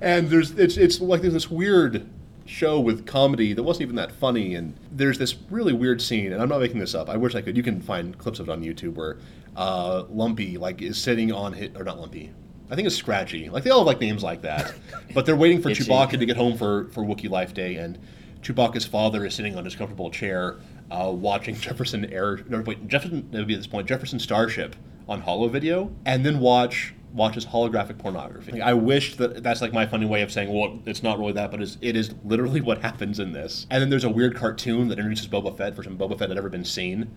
and 0.00 0.28
there's 0.28 0.50
it's 0.52 0.76
it's 0.76 1.00
like 1.00 1.22
there's 1.22 1.32
this 1.32 1.50
weird 1.50 2.08
show 2.48 2.80
with 2.80 3.06
comedy 3.06 3.52
that 3.52 3.62
wasn't 3.62 3.82
even 3.82 3.96
that 3.96 4.10
funny 4.10 4.54
and 4.54 4.74
there's 4.90 5.18
this 5.18 5.36
really 5.50 5.74
weird 5.74 6.00
scene 6.00 6.32
and 6.32 6.40
i'm 6.40 6.48
not 6.48 6.58
making 6.58 6.78
this 6.78 6.94
up 6.94 7.10
i 7.10 7.16
wish 7.16 7.34
i 7.34 7.42
could 7.42 7.54
you 7.58 7.62
can 7.62 7.78
find 7.78 8.16
clips 8.16 8.40
of 8.40 8.48
it 8.48 8.52
on 8.52 8.62
youtube 8.62 8.94
where 8.94 9.18
uh, 9.54 10.04
lumpy 10.08 10.56
like 10.56 10.80
is 10.80 10.96
sitting 10.96 11.30
on 11.30 11.52
his 11.52 11.68
or 11.76 11.84
not 11.84 12.00
lumpy 12.00 12.32
i 12.70 12.74
think 12.74 12.86
it's 12.86 12.96
scratchy 12.96 13.48
like 13.50 13.64
they 13.64 13.70
all 13.70 13.80
have 13.80 13.86
like 13.86 14.00
names 14.00 14.22
like 14.22 14.42
that 14.42 14.74
but 15.14 15.26
they're 15.26 15.36
waiting 15.36 15.60
for 15.60 15.70
Itchy. 15.70 15.84
chewbacca 15.84 16.18
to 16.18 16.26
get 16.26 16.36
home 16.36 16.56
for 16.56 16.88
for 16.88 17.02
wookiee 17.02 17.30
life 17.30 17.54
day 17.54 17.76
and 17.76 17.98
chewbacca's 18.42 18.86
father 18.86 19.24
is 19.24 19.34
sitting 19.34 19.56
on 19.56 19.64
his 19.64 19.74
comfortable 19.74 20.10
chair 20.10 20.56
uh, 20.90 21.10
watching 21.12 21.54
jefferson 21.60 22.04
air 22.06 22.40
no 22.48 22.60
wait 22.60 22.86
jefferson 22.88 23.28
it 23.32 23.36
would 23.36 23.46
be 23.46 23.54
at 23.54 23.58
this 23.58 23.66
point 23.66 23.86
jefferson 23.86 24.18
starship 24.18 24.76
on 25.08 25.22
Hollow 25.22 25.48
Video 25.48 25.90
and 26.04 26.24
then 26.24 26.38
watch 26.38 26.94
watches 27.12 27.46
holographic 27.46 27.98
pornography. 27.98 28.52
Like, 28.52 28.62
I 28.62 28.74
wish 28.74 29.16
that 29.16 29.42
that's 29.42 29.62
like 29.62 29.72
my 29.72 29.86
funny 29.86 30.04
way 30.04 30.22
of 30.22 30.30
saying, 30.30 30.52
well, 30.52 30.78
it's 30.84 31.02
not 31.02 31.18
really 31.18 31.32
that, 31.32 31.50
but 31.50 31.62
it's, 31.62 31.78
it 31.80 31.96
is 31.96 32.14
literally 32.24 32.60
what 32.62 32.82
happens 32.82 33.18
in 33.18 33.32
this. 33.32 33.66
And 33.70 33.80
then 33.80 33.88
there's 33.88 34.04
a 34.04 34.10
weird 34.10 34.36
cartoon 34.36 34.88
that 34.88 34.98
introduces 34.98 35.26
Boba 35.26 35.56
Fett 35.56 35.74
for 35.74 35.82
some 35.82 35.96
Boba 35.96 36.18
Fett 36.18 36.28
had 36.28 36.38
ever 36.38 36.50
been 36.50 36.64
seen. 36.64 37.10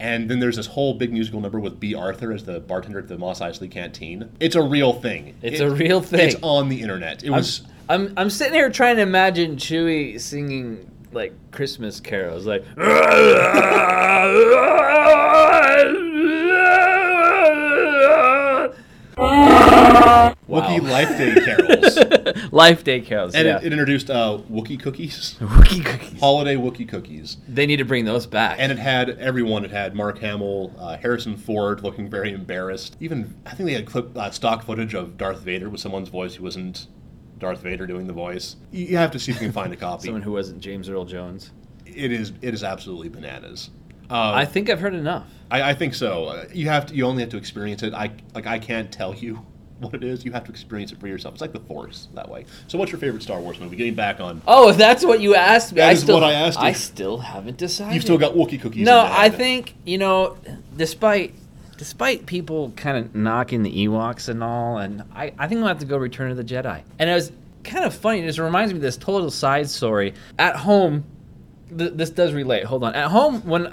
And 0.00 0.28
then 0.30 0.40
there's 0.40 0.56
this 0.56 0.66
whole 0.66 0.94
big 0.94 1.12
musical 1.12 1.40
number 1.40 1.60
with 1.60 1.78
Bea 1.78 1.94
Arthur 1.94 2.32
as 2.32 2.44
the 2.44 2.58
bartender 2.60 2.98
at 2.98 3.06
the 3.08 3.18
Mos 3.18 3.40
Eisley 3.40 3.70
Canteen. 3.70 4.30
It's 4.40 4.56
a 4.56 4.62
real 4.62 4.94
thing. 4.94 5.34
It's 5.42 5.60
It- 5.60 5.64
a 5.64 5.70
real 5.70 6.00
thing. 6.00 6.20
It's 6.20 6.36
on 6.42 6.68
the 6.70 6.80
internet. 6.80 7.22
It 7.22 7.26
I'm, 7.28 7.34
was. 7.34 7.62
I'm 7.88 8.12
I'm 8.16 8.30
sitting 8.30 8.54
here 8.54 8.70
trying 8.70 8.96
to 8.96 9.02
imagine 9.02 9.56
Chewie 9.56 10.18
singing 10.18 10.90
like 11.12 11.34
Christmas 11.52 12.00
carols, 12.00 12.46
like. 12.46 12.64
Wookiee 20.48 20.82
Life 20.82 21.16
Day 21.16 21.34
carols. 21.34 22.52
Life 22.52 22.84
Day 22.84 23.00
carols. 23.00 23.34
and 23.34 23.46
yeah. 23.46 23.58
it, 23.58 23.64
it 23.64 23.72
introduced 23.72 24.10
uh, 24.10 24.38
Wookiee 24.50 24.80
cookies, 24.80 25.36
Wookiee 25.40 25.84
cookies. 25.84 26.20
holiday 26.20 26.56
Wookiee 26.56 26.88
cookies. 26.88 27.36
They 27.48 27.66
need 27.66 27.76
to 27.76 27.84
bring 27.84 28.04
those 28.04 28.26
back. 28.26 28.56
And 28.58 28.72
it 28.72 28.78
had 28.78 29.10
everyone. 29.10 29.64
It 29.64 29.70
had 29.70 29.94
Mark 29.94 30.18
Hamill, 30.18 30.74
uh, 30.78 30.96
Harrison 30.96 31.36
Ford 31.36 31.82
looking 31.82 32.08
very 32.08 32.32
embarrassed. 32.32 32.96
Even, 33.00 33.34
I 33.46 33.50
think 33.50 33.68
they 33.68 33.74
had 33.74 33.86
clip, 33.86 34.16
uh, 34.16 34.30
stock 34.30 34.64
footage 34.64 34.94
of 34.94 35.16
Darth 35.16 35.40
Vader 35.40 35.68
with 35.68 35.80
someone's 35.80 36.08
voice 36.08 36.34
who 36.34 36.44
wasn't 36.44 36.88
Darth 37.38 37.62
Vader 37.62 37.86
doing 37.86 38.06
the 38.06 38.12
voice. 38.12 38.56
You 38.72 38.96
have 38.96 39.12
to 39.12 39.18
see 39.18 39.32
if 39.32 39.36
you 39.40 39.46
can 39.46 39.52
find 39.52 39.72
a 39.72 39.76
copy. 39.76 40.04
Someone 40.06 40.22
who 40.22 40.32
wasn't 40.32 40.60
James 40.60 40.88
Earl 40.88 41.04
Jones. 41.04 41.52
it 41.86 42.12
is 42.12 42.32
it 42.42 42.54
is 42.54 42.62
absolutely 42.64 43.08
bananas. 43.08 43.70
Uh, 44.10 44.32
I 44.34 44.44
think 44.44 44.68
I've 44.68 44.80
heard 44.80 44.94
enough. 44.94 45.28
I, 45.52 45.70
I 45.70 45.74
think 45.74 45.94
so. 45.94 46.24
Uh, 46.24 46.44
you 46.52 46.66
have 46.68 46.86
to. 46.86 46.94
You 46.94 47.06
only 47.06 47.22
have 47.22 47.30
to 47.30 47.36
experience 47.36 47.84
it. 47.84 47.94
I 47.94 48.10
like. 48.34 48.46
I 48.46 48.58
can't 48.58 48.90
tell 48.90 49.14
you 49.14 49.46
what 49.80 49.94
it 49.94 50.04
is. 50.04 50.24
You 50.24 50.32
have 50.32 50.44
to 50.44 50.50
experience 50.50 50.92
it 50.92 51.00
for 51.00 51.08
yourself. 51.08 51.34
It's 51.34 51.40
like 51.40 51.52
the 51.52 51.60
Force 51.60 52.08
that 52.14 52.28
way. 52.28 52.44
So, 52.68 52.78
what's 52.78 52.92
your 52.92 53.00
favorite 53.00 53.22
Star 53.22 53.40
Wars 53.40 53.58
movie? 53.58 53.76
Getting 53.76 53.94
back 53.94 54.20
on. 54.20 54.42
Oh, 54.46 54.68
if 54.68 54.76
that's 54.76 55.04
what 55.04 55.20
you 55.20 55.34
asked 55.34 55.72
me. 55.72 55.76
That 55.76 55.90
I 55.90 55.92
is 55.92 56.00
still, 56.02 56.16
what 56.20 56.24
I 56.24 56.32
asked 56.32 56.58
you. 56.58 56.66
I 56.66 56.72
still 56.72 57.18
haven't 57.18 57.56
decided. 57.56 57.94
You've 57.94 58.04
still 58.04 58.18
got 58.18 58.34
Wookiee 58.34 58.60
cookies. 58.60 58.84
No, 58.84 59.06
I 59.08 59.30
think 59.30 59.74
you 59.84 59.98
know, 59.98 60.36
despite 60.76 61.34
despite 61.80 62.26
people 62.26 62.72
kind 62.76 62.98
of 62.98 63.14
knocking 63.14 63.62
the 63.62 63.86
Ewoks 63.86 64.28
and 64.28 64.44
all, 64.44 64.76
and 64.76 65.02
I, 65.14 65.32
I 65.38 65.48
think 65.48 65.62
I'll 65.62 65.68
have 65.68 65.78
to 65.78 65.86
go 65.86 65.96
Return 65.96 66.30
of 66.30 66.36
the 66.36 66.44
Jedi. 66.44 66.82
And 66.98 67.08
it 67.08 67.14
was 67.14 67.32
kind 67.64 67.86
of 67.86 67.94
funny. 67.94 68.20
It 68.20 68.26
just 68.26 68.38
reminds 68.38 68.72
me 68.74 68.76
of 68.76 68.82
this 68.82 68.98
total 68.98 69.30
side 69.30 69.66
story. 69.70 70.12
At 70.38 70.56
home, 70.56 71.04
th- 71.76 71.92
this 71.94 72.10
does 72.10 72.32
relate. 72.32 72.64
Hold 72.64 72.84
on. 72.84 72.94
At 72.94 73.08
home, 73.08 73.42
when 73.46 73.66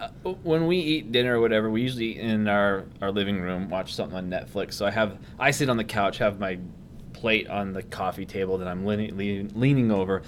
when 0.44 0.68
we 0.68 0.78
eat 0.78 1.12
dinner 1.12 1.38
or 1.38 1.42
whatever, 1.42 1.70
we 1.70 1.82
usually 1.82 2.12
eat 2.12 2.18
in 2.18 2.48
our 2.48 2.86
our 3.02 3.12
living 3.12 3.42
room, 3.42 3.70
watch 3.70 3.94
something 3.94 4.18
on 4.18 4.30
Netflix. 4.30 4.74
So 4.74 4.86
I 4.86 4.92
have 4.92 5.18
I 5.40 5.52
sit 5.52 5.70
on 5.70 5.78
the 5.78 5.84
couch, 5.84 6.18
have 6.18 6.40
my 6.40 6.60
plate 7.14 7.48
on 7.48 7.74
the 7.74 7.84
coffee 7.84 8.26
table 8.26 8.58
that 8.60 8.68
I'm 8.68 8.86
leaning, 8.86 9.18
leaning, 9.18 9.52
leaning 9.56 9.92
over, 9.92 10.22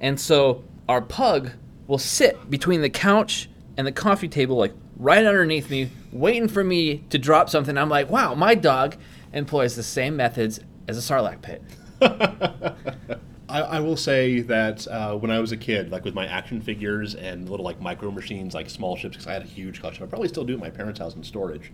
and 0.00 0.18
so 0.18 0.64
our 0.88 1.00
pug 1.00 1.50
will 1.86 1.98
sit 1.98 2.50
between 2.50 2.82
the 2.82 2.90
couch 2.90 3.48
and 3.76 3.86
the 3.86 3.92
coffee 3.92 4.28
table, 4.28 4.56
like 4.56 4.72
right 4.96 5.24
underneath 5.24 5.70
me, 5.70 5.90
waiting 6.12 6.48
for 6.48 6.64
me 6.64 6.98
to 7.10 7.18
drop 7.18 7.50
something. 7.50 7.76
I'm 7.76 7.88
like, 7.88 8.10
wow, 8.10 8.34
my 8.34 8.54
dog 8.54 8.96
employs 9.32 9.76
the 9.76 9.82
same 9.82 10.16
methods 10.16 10.60
as 10.88 10.98
a 10.98 11.00
sarlacc 11.00 11.42
pit. 11.42 11.62
I, 13.54 13.60
I 13.60 13.80
will 13.80 13.96
say 13.96 14.40
that 14.40 14.84
uh, 14.88 15.14
when 15.14 15.30
I 15.30 15.38
was 15.38 15.52
a 15.52 15.56
kid, 15.56 15.92
like 15.92 16.04
with 16.04 16.12
my 16.12 16.26
action 16.26 16.60
figures 16.60 17.14
and 17.14 17.48
little 17.48 17.64
like 17.64 17.80
micro 17.80 18.10
machines, 18.10 18.52
like 18.52 18.68
small 18.68 18.96
ships, 18.96 19.14
because 19.16 19.28
I 19.28 19.32
had 19.32 19.42
a 19.42 19.46
huge 19.46 19.78
collection. 19.78 20.02
I 20.02 20.06
probably 20.08 20.26
still 20.26 20.44
do 20.44 20.54
at 20.54 20.58
my 20.60 20.70
parents' 20.70 20.98
house 20.98 21.14
in 21.14 21.22
storage. 21.22 21.72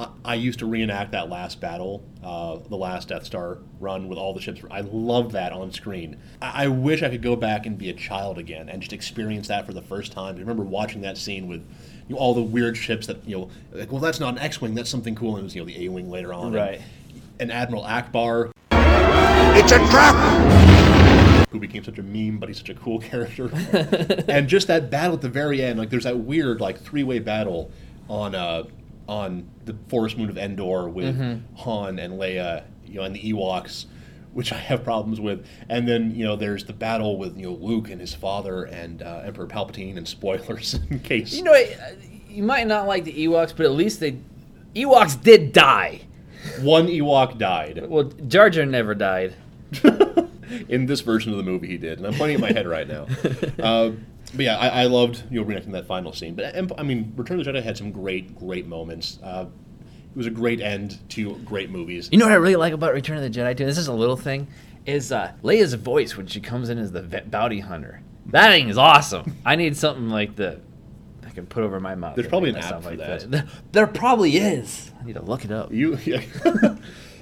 I, 0.00 0.08
I 0.24 0.34
used 0.34 0.58
to 0.58 0.66
reenact 0.66 1.12
that 1.12 1.28
last 1.30 1.60
battle, 1.60 2.02
uh, 2.24 2.58
the 2.68 2.76
last 2.76 3.06
Death 3.06 3.24
Star 3.24 3.58
run 3.78 4.08
with 4.08 4.18
all 4.18 4.34
the 4.34 4.40
ships. 4.40 4.62
I 4.68 4.80
love 4.80 5.30
that 5.32 5.52
on 5.52 5.70
screen. 5.70 6.18
I, 6.40 6.64
I 6.64 6.66
wish 6.68 7.04
I 7.04 7.08
could 7.08 7.22
go 7.22 7.36
back 7.36 7.66
and 7.66 7.78
be 7.78 7.88
a 7.88 7.94
child 7.94 8.36
again 8.36 8.68
and 8.68 8.82
just 8.82 8.92
experience 8.92 9.46
that 9.46 9.64
for 9.64 9.72
the 9.72 9.82
first 9.82 10.10
time. 10.10 10.34
I 10.34 10.40
remember 10.40 10.64
watching 10.64 11.02
that 11.02 11.16
scene 11.16 11.46
with 11.46 11.60
you 12.08 12.16
know, 12.16 12.20
all 12.20 12.34
the 12.34 12.42
weird 12.42 12.76
ships 12.76 13.06
that 13.06 13.24
you 13.28 13.38
know, 13.38 13.50
like 13.70 13.92
well, 13.92 14.00
that's 14.00 14.18
not 14.18 14.34
an 14.34 14.40
X-wing, 14.40 14.74
that's 14.74 14.90
something 14.90 15.14
cool. 15.14 15.36
And 15.36 15.42
it 15.42 15.44
was 15.44 15.54
you 15.54 15.60
know 15.60 15.66
the 15.66 15.84
A-wing 15.86 16.10
later 16.10 16.34
on, 16.34 16.46
and- 16.46 16.54
Right. 16.56 16.80
And 17.38 17.50
Admiral 17.52 17.84
Ackbar, 17.84 18.50
It's 18.72 19.72
a 19.72 19.78
trap! 19.78 20.71
Who 21.52 21.60
became 21.60 21.84
such 21.84 21.98
a 21.98 22.02
meme, 22.02 22.38
but 22.38 22.48
he's 22.48 22.58
such 22.58 22.70
a 22.70 22.74
cool 22.74 22.98
character. 23.10 23.50
and 24.28 24.48
just 24.48 24.66
that 24.68 24.90
battle 24.90 25.14
at 25.14 25.20
the 25.20 25.28
very 25.28 25.62
end, 25.62 25.78
like 25.78 25.90
there's 25.90 26.04
that 26.04 26.18
weird 26.18 26.60
like 26.60 26.80
three 26.80 27.02
way 27.04 27.18
battle 27.18 27.70
on 28.08 28.34
uh 28.34 28.64
on 29.08 29.48
the 29.64 29.76
forest 29.88 30.16
moon 30.16 30.28
of 30.30 30.38
Endor 30.38 30.88
with 30.88 31.16
Han 31.58 31.98
and 31.98 32.14
Leia, 32.14 32.64
you 32.86 32.94
know, 32.94 33.02
and 33.02 33.14
the 33.14 33.32
Ewoks, 33.32 33.86
which 34.32 34.52
I 34.52 34.56
have 34.56 34.84
problems 34.84 35.20
with. 35.20 35.44
And 35.68 35.86
then 35.88 36.14
you 36.14 36.24
know 36.24 36.36
there's 36.36 36.64
the 36.64 36.72
battle 36.72 37.18
with 37.18 37.36
you 37.36 37.44
know 37.46 37.52
Luke 37.54 37.90
and 37.90 38.00
his 38.00 38.14
father 38.14 38.64
and 38.64 39.02
uh, 39.02 39.22
Emperor 39.24 39.46
Palpatine, 39.46 39.96
and 39.96 40.06
spoilers 40.08 40.74
in 40.90 41.00
case 41.00 41.32
You 41.34 41.42
know, 41.42 41.54
you 42.28 42.42
might 42.42 42.66
not 42.66 42.86
like 42.86 43.04
the 43.04 43.12
Ewoks, 43.12 43.54
but 43.56 43.66
at 43.66 43.72
least 43.72 44.00
they 44.00 44.18
Ewoks 44.74 45.20
did 45.22 45.52
die. 45.52 46.02
one 46.60 46.86
Ewok 46.86 47.38
died. 47.38 47.84
Well, 47.88 48.04
Jar 48.04 48.48
Jar 48.50 48.64
never 48.66 48.94
died. 48.94 49.34
in 50.68 50.86
this 50.86 51.00
version 51.00 51.32
of 51.32 51.38
the 51.38 51.44
movie 51.44 51.68
he 51.68 51.78
did, 51.78 51.98
and 51.98 52.06
I'm 52.06 52.14
pointing 52.14 52.36
at 52.36 52.40
my 52.40 52.52
head 52.52 52.66
right 52.66 52.86
now. 52.86 53.06
Uh, 53.62 53.92
but 54.34 54.44
yeah, 54.44 54.56
I, 54.56 54.82
I 54.82 54.84
loved 54.86 55.24
you 55.30 55.40
know 55.40 55.46
reenacting 55.46 55.72
that 55.72 55.86
final 55.86 56.12
scene. 56.12 56.34
But 56.34 56.56
I 56.78 56.82
mean, 56.82 57.12
Return 57.16 57.38
of 57.38 57.44
the 57.44 57.52
Jedi 57.52 57.62
had 57.62 57.76
some 57.76 57.92
great, 57.92 58.36
great 58.36 58.66
moments. 58.66 59.18
Uh, 59.22 59.46
it 60.10 60.16
was 60.16 60.26
a 60.26 60.30
great 60.30 60.60
end 60.60 60.98
to 61.10 61.36
great 61.38 61.70
movies. 61.70 62.08
You 62.10 62.18
know 62.18 62.26
what 62.26 62.32
I 62.32 62.36
really 62.36 62.56
like 62.56 62.72
about 62.72 62.92
Return 62.92 63.18
of 63.18 63.22
the 63.22 63.30
Jedi 63.30 63.56
too? 63.56 63.66
This 63.66 63.78
is 63.78 63.88
a 63.88 63.92
little 63.92 64.16
thing. 64.16 64.48
Is 64.86 65.12
uh, 65.12 65.32
Leia's 65.42 65.74
voice 65.74 66.16
when 66.16 66.26
she 66.26 66.40
comes 66.40 66.68
in 66.68 66.78
as 66.78 66.92
the 66.92 67.02
bounty 67.26 67.60
hunter? 67.60 68.02
That 68.26 68.50
thing 68.50 68.68
is 68.68 68.78
awesome. 68.78 69.36
I 69.44 69.56
need 69.56 69.76
something 69.76 70.08
like 70.08 70.36
the 70.36 70.60
I 71.32 71.34
can 71.34 71.46
put 71.46 71.62
over 71.62 71.80
my 71.80 71.94
mouth. 71.94 72.14
There's 72.14 72.28
probably 72.28 72.50
an 72.50 72.56
app 72.56 72.82
for 72.82 72.90
like 72.90 72.98
that. 72.98 73.46
There 73.72 73.86
probably 73.86 74.36
is. 74.36 74.90
I 75.00 75.04
need 75.04 75.14
to 75.14 75.22
look 75.22 75.44
it 75.44 75.50
up. 75.50 75.72
You, 75.72 75.96
yeah. 76.04 76.22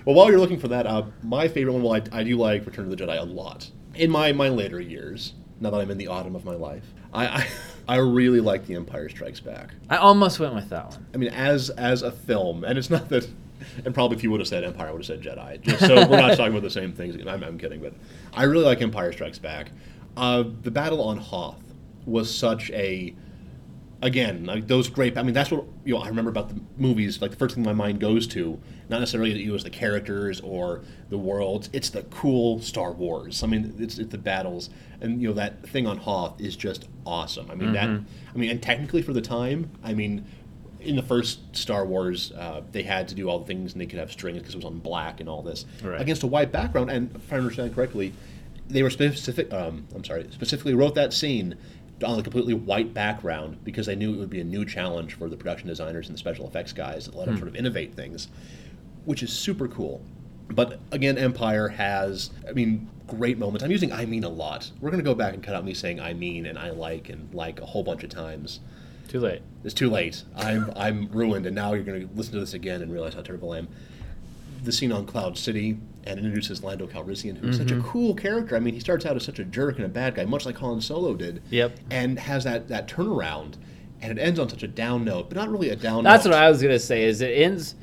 well, 0.04 0.14
while 0.14 0.30
you're 0.30 0.40
looking 0.40 0.58
for 0.58 0.68
that, 0.68 0.86
uh, 0.86 1.04
my 1.22 1.48
favorite 1.48 1.72
one. 1.72 1.82
Well, 1.82 1.94
I, 1.94 2.20
I 2.20 2.22
do 2.22 2.36
like 2.36 2.66
Return 2.66 2.90
of 2.90 2.96
the 2.96 3.04
Jedi 3.04 3.18
a 3.18 3.24
lot. 3.24 3.70
In 3.94 4.10
my 4.10 4.32
my 4.32 4.48
later 4.48 4.80
years, 4.80 5.34
now 5.60 5.70
that 5.70 5.80
I'm 5.80 5.90
in 5.90 5.98
the 5.98 6.08
autumn 6.08 6.36
of 6.36 6.44
my 6.44 6.54
life, 6.54 6.84
I 7.12 7.26
I, 7.26 7.48
I 7.88 7.96
really 7.96 8.40
like 8.40 8.66
The 8.66 8.74
Empire 8.74 9.08
Strikes 9.08 9.40
Back. 9.40 9.74
I 9.88 9.96
almost 9.96 10.38
went 10.38 10.54
with 10.54 10.68
that 10.70 10.90
one. 10.90 11.06
I 11.14 11.16
mean, 11.16 11.30
as 11.30 11.70
as 11.70 12.02
a 12.02 12.12
film, 12.12 12.64
and 12.64 12.78
it's 12.78 12.90
not 12.90 13.08
that. 13.10 13.28
And 13.84 13.92
probably 13.92 14.16
if 14.16 14.22
you 14.22 14.30
would 14.30 14.40
have 14.40 14.48
said 14.48 14.64
Empire, 14.64 14.88
I 14.88 14.90
would 14.92 15.04
have 15.04 15.06
said 15.06 15.20
Jedi. 15.20 15.60
Just 15.60 15.80
so 15.80 15.94
we're 16.08 16.16
not 16.16 16.34
talking 16.34 16.52
about 16.52 16.62
the 16.62 16.70
same 16.70 16.92
things. 16.92 17.14
I'm, 17.26 17.44
I'm 17.44 17.58
kidding, 17.58 17.82
but 17.82 17.92
I 18.32 18.44
really 18.44 18.64
like 18.64 18.80
Empire 18.80 19.12
Strikes 19.12 19.38
Back. 19.38 19.70
Uh, 20.16 20.44
the 20.62 20.70
battle 20.70 21.02
on 21.02 21.18
Hoth 21.18 21.62
was 22.06 22.34
such 22.34 22.70
a 22.70 23.14
again 24.02 24.44
like 24.46 24.66
those 24.66 24.88
great. 24.88 25.16
I 25.18 25.22
mean, 25.22 25.34
that's 25.34 25.50
what 25.50 25.64
you 25.84 25.94
know. 25.94 26.00
I 26.00 26.08
remember 26.08 26.30
about 26.30 26.48
the 26.48 26.60
movies. 26.76 27.20
Like 27.20 27.30
the 27.30 27.36
first 27.36 27.54
thing 27.54 27.64
my 27.64 27.72
mind 27.72 28.00
goes 28.00 28.26
to, 28.28 28.58
not 28.88 29.00
necessarily 29.00 29.32
that 29.32 29.40
you 29.40 29.54
as 29.54 29.64
the 29.64 29.70
characters 29.70 30.40
or 30.40 30.82
the 31.08 31.18
worlds. 31.18 31.68
It's 31.72 31.90
the 31.90 32.02
cool 32.04 32.60
Star 32.60 32.92
Wars. 32.92 33.42
I 33.42 33.46
mean, 33.46 33.74
it's, 33.78 33.98
it's 33.98 34.10
the 34.10 34.18
battles, 34.18 34.70
and 35.00 35.20
you 35.20 35.28
know 35.28 35.34
that 35.34 35.68
thing 35.68 35.86
on 35.86 35.98
Hoth 35.98 36.40
is 36.40 36.56
just 36.56 36.88
awesome. 37.06 37.50
I 37.50 37.54
mean 37.54 37.72
that. 37.72 37.88
I 37.88 38.38
mean, 38.38 38.50
and 38.50 38.62
technically 38.62 39.02
for 39.02 39.12
the 39.12 39.22
time, 39.22 39.70
I 39.84 39.94
mean 39.94 40.24
in 40.80 40.96
the 40.96 41.02
first 41.02 41.54
Star 41.54 41.84
Wars, 41.84 42.32
uh, 42.32 42.62
they 42.72 42.82
had 42.82 43.06
to 43.06 43.14
do 43.14 43.28
all 43.28 43.38
the 43.38 43.44
things 43.44 43.72
and 43.72 43.80
they 43.82 43.84
could 43.84 43.98
have 43.98 44.10
strings 44.10 44.38
because 44.38 44.54
it 44.54 44.56
was 44.56 44.64
on 44.64 44.78
black 44.78 45.20
and 45.20 45.28
all 45.28 45.42
this 45.42 45.66
Right. 45.84 46.00
against 46.00 46.22
a 46.22 46.26
white 46.26 46.50
background. 46.52 46.90
And 46.90 47.14
if 47.14 47.30
I 47.30 47.36
understand 47.36 47.74
correctly, 47.74 48.14
they 48.66 48.82
were 48.82 48.88
specific. 48.88 49.52
Um, 49.52 49.86
I'm 49.94 50.02
sorry, 50.04 50.26
specifically 50.30 50.72
wrote 50.72 50.94
that 50.94 51.12
scene 51.12 51.54
on 52.04 52.18
a 52.18 52.22
completely 52.22 52.54
white 52.54 52.94
background 52.94 53.58
because 53.64 53.86
they 53.86 53.94
knew 53.94 54.14
it 54.14 54.18
would 54.18 54.30
be 54.30 54.40
a 54.40 54.44
new 54.44 54.64
challenge 54.64 55.14
for 55.14 55.28
the 55.28 55.36
production 55.36 55.68
designers 55.68 56.08
and 56.08 56.14
the 56.14 56.18
special 56.18 56.46
effects 56.46 56.72
guys 56.72 57.06
that 57.06 57.14
let 57.14 57.26
them 57.26 57.34
hmm. 57.34 57.40
sort 57.40 57.48
of 57.48 57.56
innovate 57.56 57.94
things, 57.94 58.28
which 59.04 59.22
is 59.22 59.32
super 59.32 59.68
cool. 59.68 60.02
But 60.48 60.80
again, 60.90 61.16
Empire 61.16 61.68
has, 61.68 62.30
I 62.48 62.52
mean, 62.52 62.88
great 63.06 63.38
moments. 63.38 63.64
I'm 63.64 63.70
using 63.70 63.92
I 63.92 64.06
mean 64.06 64.24
a 64.24 64.28
lot. 64.28 64.70
We're 64.80 64.90
going 64.90 65.02
to 65.02 65.08
go 65.08 65.14
back 65.14 65.34
and 65.34 65.42
cut 65.42 65.54
out 65.54 65.64
me 65.64 65.74
saying 65.74 66.00
I 66.00 66.14
mean 66.14 66.46
and 66.46 66.58
I 66.58 66.70
like 66.70 67.08
and 67.08 67.32
like 67.34 67.60
a 67.60 67.66
whole 67.66 67.82
bunch 67.82 68.02
of 68.02 68.10
times. 68.10 68.60
Too 69.08 69.20
late. 69.20 69.42
It's 69.64 69.74
too 69.74 69.90
late. 69.90 70.22
I'm 70.36 70.72
I'm 70.76 71.08
ruined, 71.10 71.44
and 71.44 71.54
now 71.54 71.72
you're 71.72 71.82
going 71.82 72.08
to 72.08 72.14
listen 72.14 72.34
to 72.34 72.40
this 72.40 72.54
again 72.54 72.80
and 72.80 72.92
realize 72.92 73.14
how 73.14 73.22
terrible 73.22 73.52
I 73.52 73.58
am. 73.58 73.68
The 74.62 74.72
scene 74.72 74.92
on 74.92 75.06
Cloud 75.06 75.38
City 75.38 75.78
and 76.04 76.18
introduces 76.18 76.62
Lando 76.62 76.86
Calrissian, 76.86 77.36
who's 77.38 77.56
such 77.58 77.68
Mm-hmm. 77.68 77.80
a 77.80 77.82
cool 77.84 78.14
character. 78.14 78.56
I 78.56 78.60
mean, 78.60 78.74
he 78.74 78.80
starts 78.80 79.06
out 79.06 79.16
as 79.16 79.24
such 79.24 79.38
a 79.38 79.44
jerk 79.44 79.76
and 79.76 79.84
a 79.86 79.88
bad 79.88 80.14
guy, 80.14 80.24
much 80.24 80.44
like 80.46 80.56
Han 80.58 80.80
Solo 80.80 81.14
did. 81.14 81.42
Yep. 81.50 81.78
And 81.90 82.18
has 82.18 82.44
that 82.44 82.68
that 82.68 82.88
turnaround, 82.88 83.54
and 84.02 84.16
it 84.18 84.20
ends 84.20 84.38
on 84.38 84.48
such 84.48 84.62
a 84.62 84.68
down 84.68 85.04
note, 85.04 85.28
but 85.28 85.36
not 85.36 85.48
really 85.50 85.70
a 85.70 85.76
down. 85.76 86.04
Note. 86.04 86.10
That's 86.10 86.24
note. 86.24 86.32
what 86.32 86.42
I 86.42 86.50
was 86.50 86.60
gonna 86.62 86.78
say. 86.78 87.04
Is 87.04 87.20
it 87.20 87.30
ends 87.32 87.74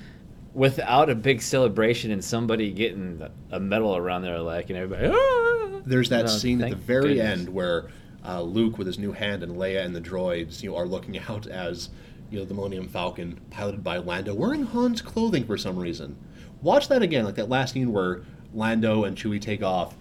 without 0.54 1.10
a 1.10 1.16
big 1.16 1.42
celebration 1.42 2.10
and 2.12 2.24
somebody 2.24 2.72
getting 2.72 3.22
a 3.52 3.60
medal 3.60 3.96
around 3.96 4.24
their 4.24 4.40
leg 4.40 4.70
and 4.70 4.78
everybody. 4.80 5.08
"Ah!" 5.14 5.82
There's 5.86 6.10
that 6.10 6.26
No, 6.26 6.32
scene 6.32 6.62
at 6.64 6.72
the 6.72 6.76
very 6.76 7.16
goodness. 7.16 7.40
end 7.42 7.50
where 7.50 7.88
uh, 8.26 8.42
Luke 8.42 8.78
with 8.78 8.88
his 8.88 8.98
new 9.00 9.12
hand 9.14 9.42
and 9.44 9.56
Leia 9.56 9.86
and 9.86 9.96
the 9.96 10.02
droids, 10.02 10.62
you 10.64 10.72
know, 10.72 10.78
are 10.78 10.86
looking 10.88 11.18
out 11.30 11.48
as 11.48 11.90
you 12.30 12.40
know, 12.40 12.46
the 12.46 12.54
Millennium 12.54 12.90
Falcon, 12.90 13.40
piloted 13.52 13.84
by 13.86 13.98
Lando, 14.00 14.34
wearing 14.34 14.66
Han's 14.66 15.02
clothing 15.02 15.46
for 15.46 15.58
some 15.58 15.78
reason. 15.78 16.18
Watch 16.62 16.88
that 16.90 17.02
again, 17.02 17.26
like 17.26 17.36
that 17.36 17.50
last 17.50 17.74
scene 17.74 17.92
where 17.92 18.22
Lando 18.54 19.04
and 19.04 19.16
Chewie 19.18 19.42
take 19.42 19.62
off, 19.64 19.96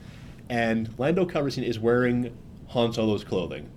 and 0.48 0.88
Lando 0.98 1.24
Calrissian 1.26 1.64
is 1.64 1.78
wearing 1.78 2.36
Han 2.68 2.92
Solo's 2.92 3.24
clothing. 3.24 3.68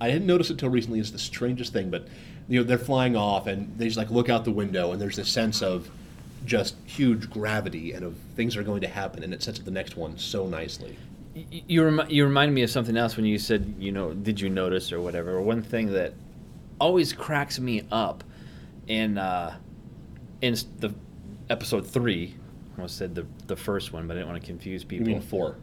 I 0.00 0.08
didn't 0.10 0.26
notice 0.26 0.50
it 0.50 0.58
till 0.58 0.68
recently. 0.70 0.98
It's 1.00 1.10
the 1.10 1.18
strangest 1.18 1.72
thing, 1.72 1.90
but 1.90 2.08
you 2.48 2.58
know, 2.60 2.64
they're 2.64 2.78
flying 2.78 3.16
off, 3.16 3.46
and 3.46 3.76
they 3.78 3.86
just 3.86 3.96
like 3.96 4.10
look 4.10 4.28
out 4.28 4.44
the 4.44 4.50
window, 4.50 4.92
and 4.92 5.00
there's 5.00 5.16
this 5.16 5.28
sense 5.28 5.62
of 5.62 5.88
just 6.44 6.74
huge 6.84 7.30
gravity 7.30 7.92
and 7.92 8.04
of 8.04 8.16
things 8.36 8.56
are 8.56 8.62
going 8.62 8.80
to 8.82 8.88
happen, 8.88 9.22
and 9.22 9.32
it 9.32 9.42
sets 9.42 9.58
up 9.58 9.64
the 9.64 9.70
next 9.70 9.96
one 9.96 10.18
so 10.18 10.46
nicely. 10.46 10.96
Y- 11.34 11.62
You 11.66 11.84
remi- 11.84 12.12
you 12.12 12.24
reminded 12.24 12.52
me 12.54 12.62
of 12.62 12.70
something 12.70 12.96
else 12.96 13.16
when 13.16 13.24
you 13.24 13.38
said 13.38 13.74
you 13.78 13.92
know 13.92 14.12
did 14.12 14.40
you 14.40 14.50
notice 14.50 14.92
or 14.92 15.00
whatever. 15.00 15.40
One 15.40 15.62
thing 15.62 15.92
that 15.92 16.12
always 16.80 17.12
cracks 17.12 17.58
me 17.60 17.82
up 17.92 18.24
in 18.88 19.16
uh, 19.16 19.56
in 20.42 20.54
the 20.80 20.92
episode 21.50 21.86
three. 21.86 22.34
I 22.74 22.76
almost 22.78 22.96
said 22.98 23.14
the 23.14 23.26
the 23.46 23.56
first 23.56 23.92
one, 23.92 24.06
but 24.06 24.14
I 24.14 24.20
didn't 24.20 24.30
want 24.30 24.42
to 24.42 24.46
confuse 24.46 24.82
You 24.82 24.88
people. 24.88 25.06
mean 25.06 25.20
four, 25.20 25.56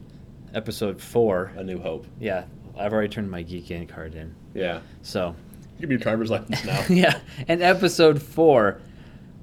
episode 0.54 1.02
four. 1.02 1.52
A 1.58 1.64
New 1.64 1.80
Hope? 1.80 2.06
Yeah, 2.20 2.46
I've 2.78 2.94
already 2.94 3.10
turned 3.10 3.30
my 3.30 3.42
geek 3.44 3.72
in 3.72 3.88
card 3.88 4.16
in. 4.16 4.34
Yeah. 4.54 4.80
So 5.02 5.36
Give 5.80 5.90
me 5.90 5.96
your 5.96 6.00
driver's 6.00 6.30
license 6.30 6.64
now. 6.64 6.84
yeah, 6.90 7.20
and 7.48 7.62
episode 7.64 8.22
four, 8.22 8.80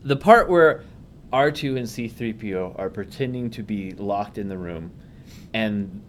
the 0.02 0.16
part 0.16 0.49
where 0.49 0.85
R 1.33 1.50
two 1.50 1.76
and 1.76 1.88
C 1.88 2.09
three 2.09 2.33
PO 2.33 2.75
are 2.78 2.88
pretending 2.88 3.50
to 3.50 3.62
be 3.62 3.92
locked 3.92 4.38
in 4.38 4.49
the 4.49 4.57
room, 4.57 4.92
and 5.52 6.02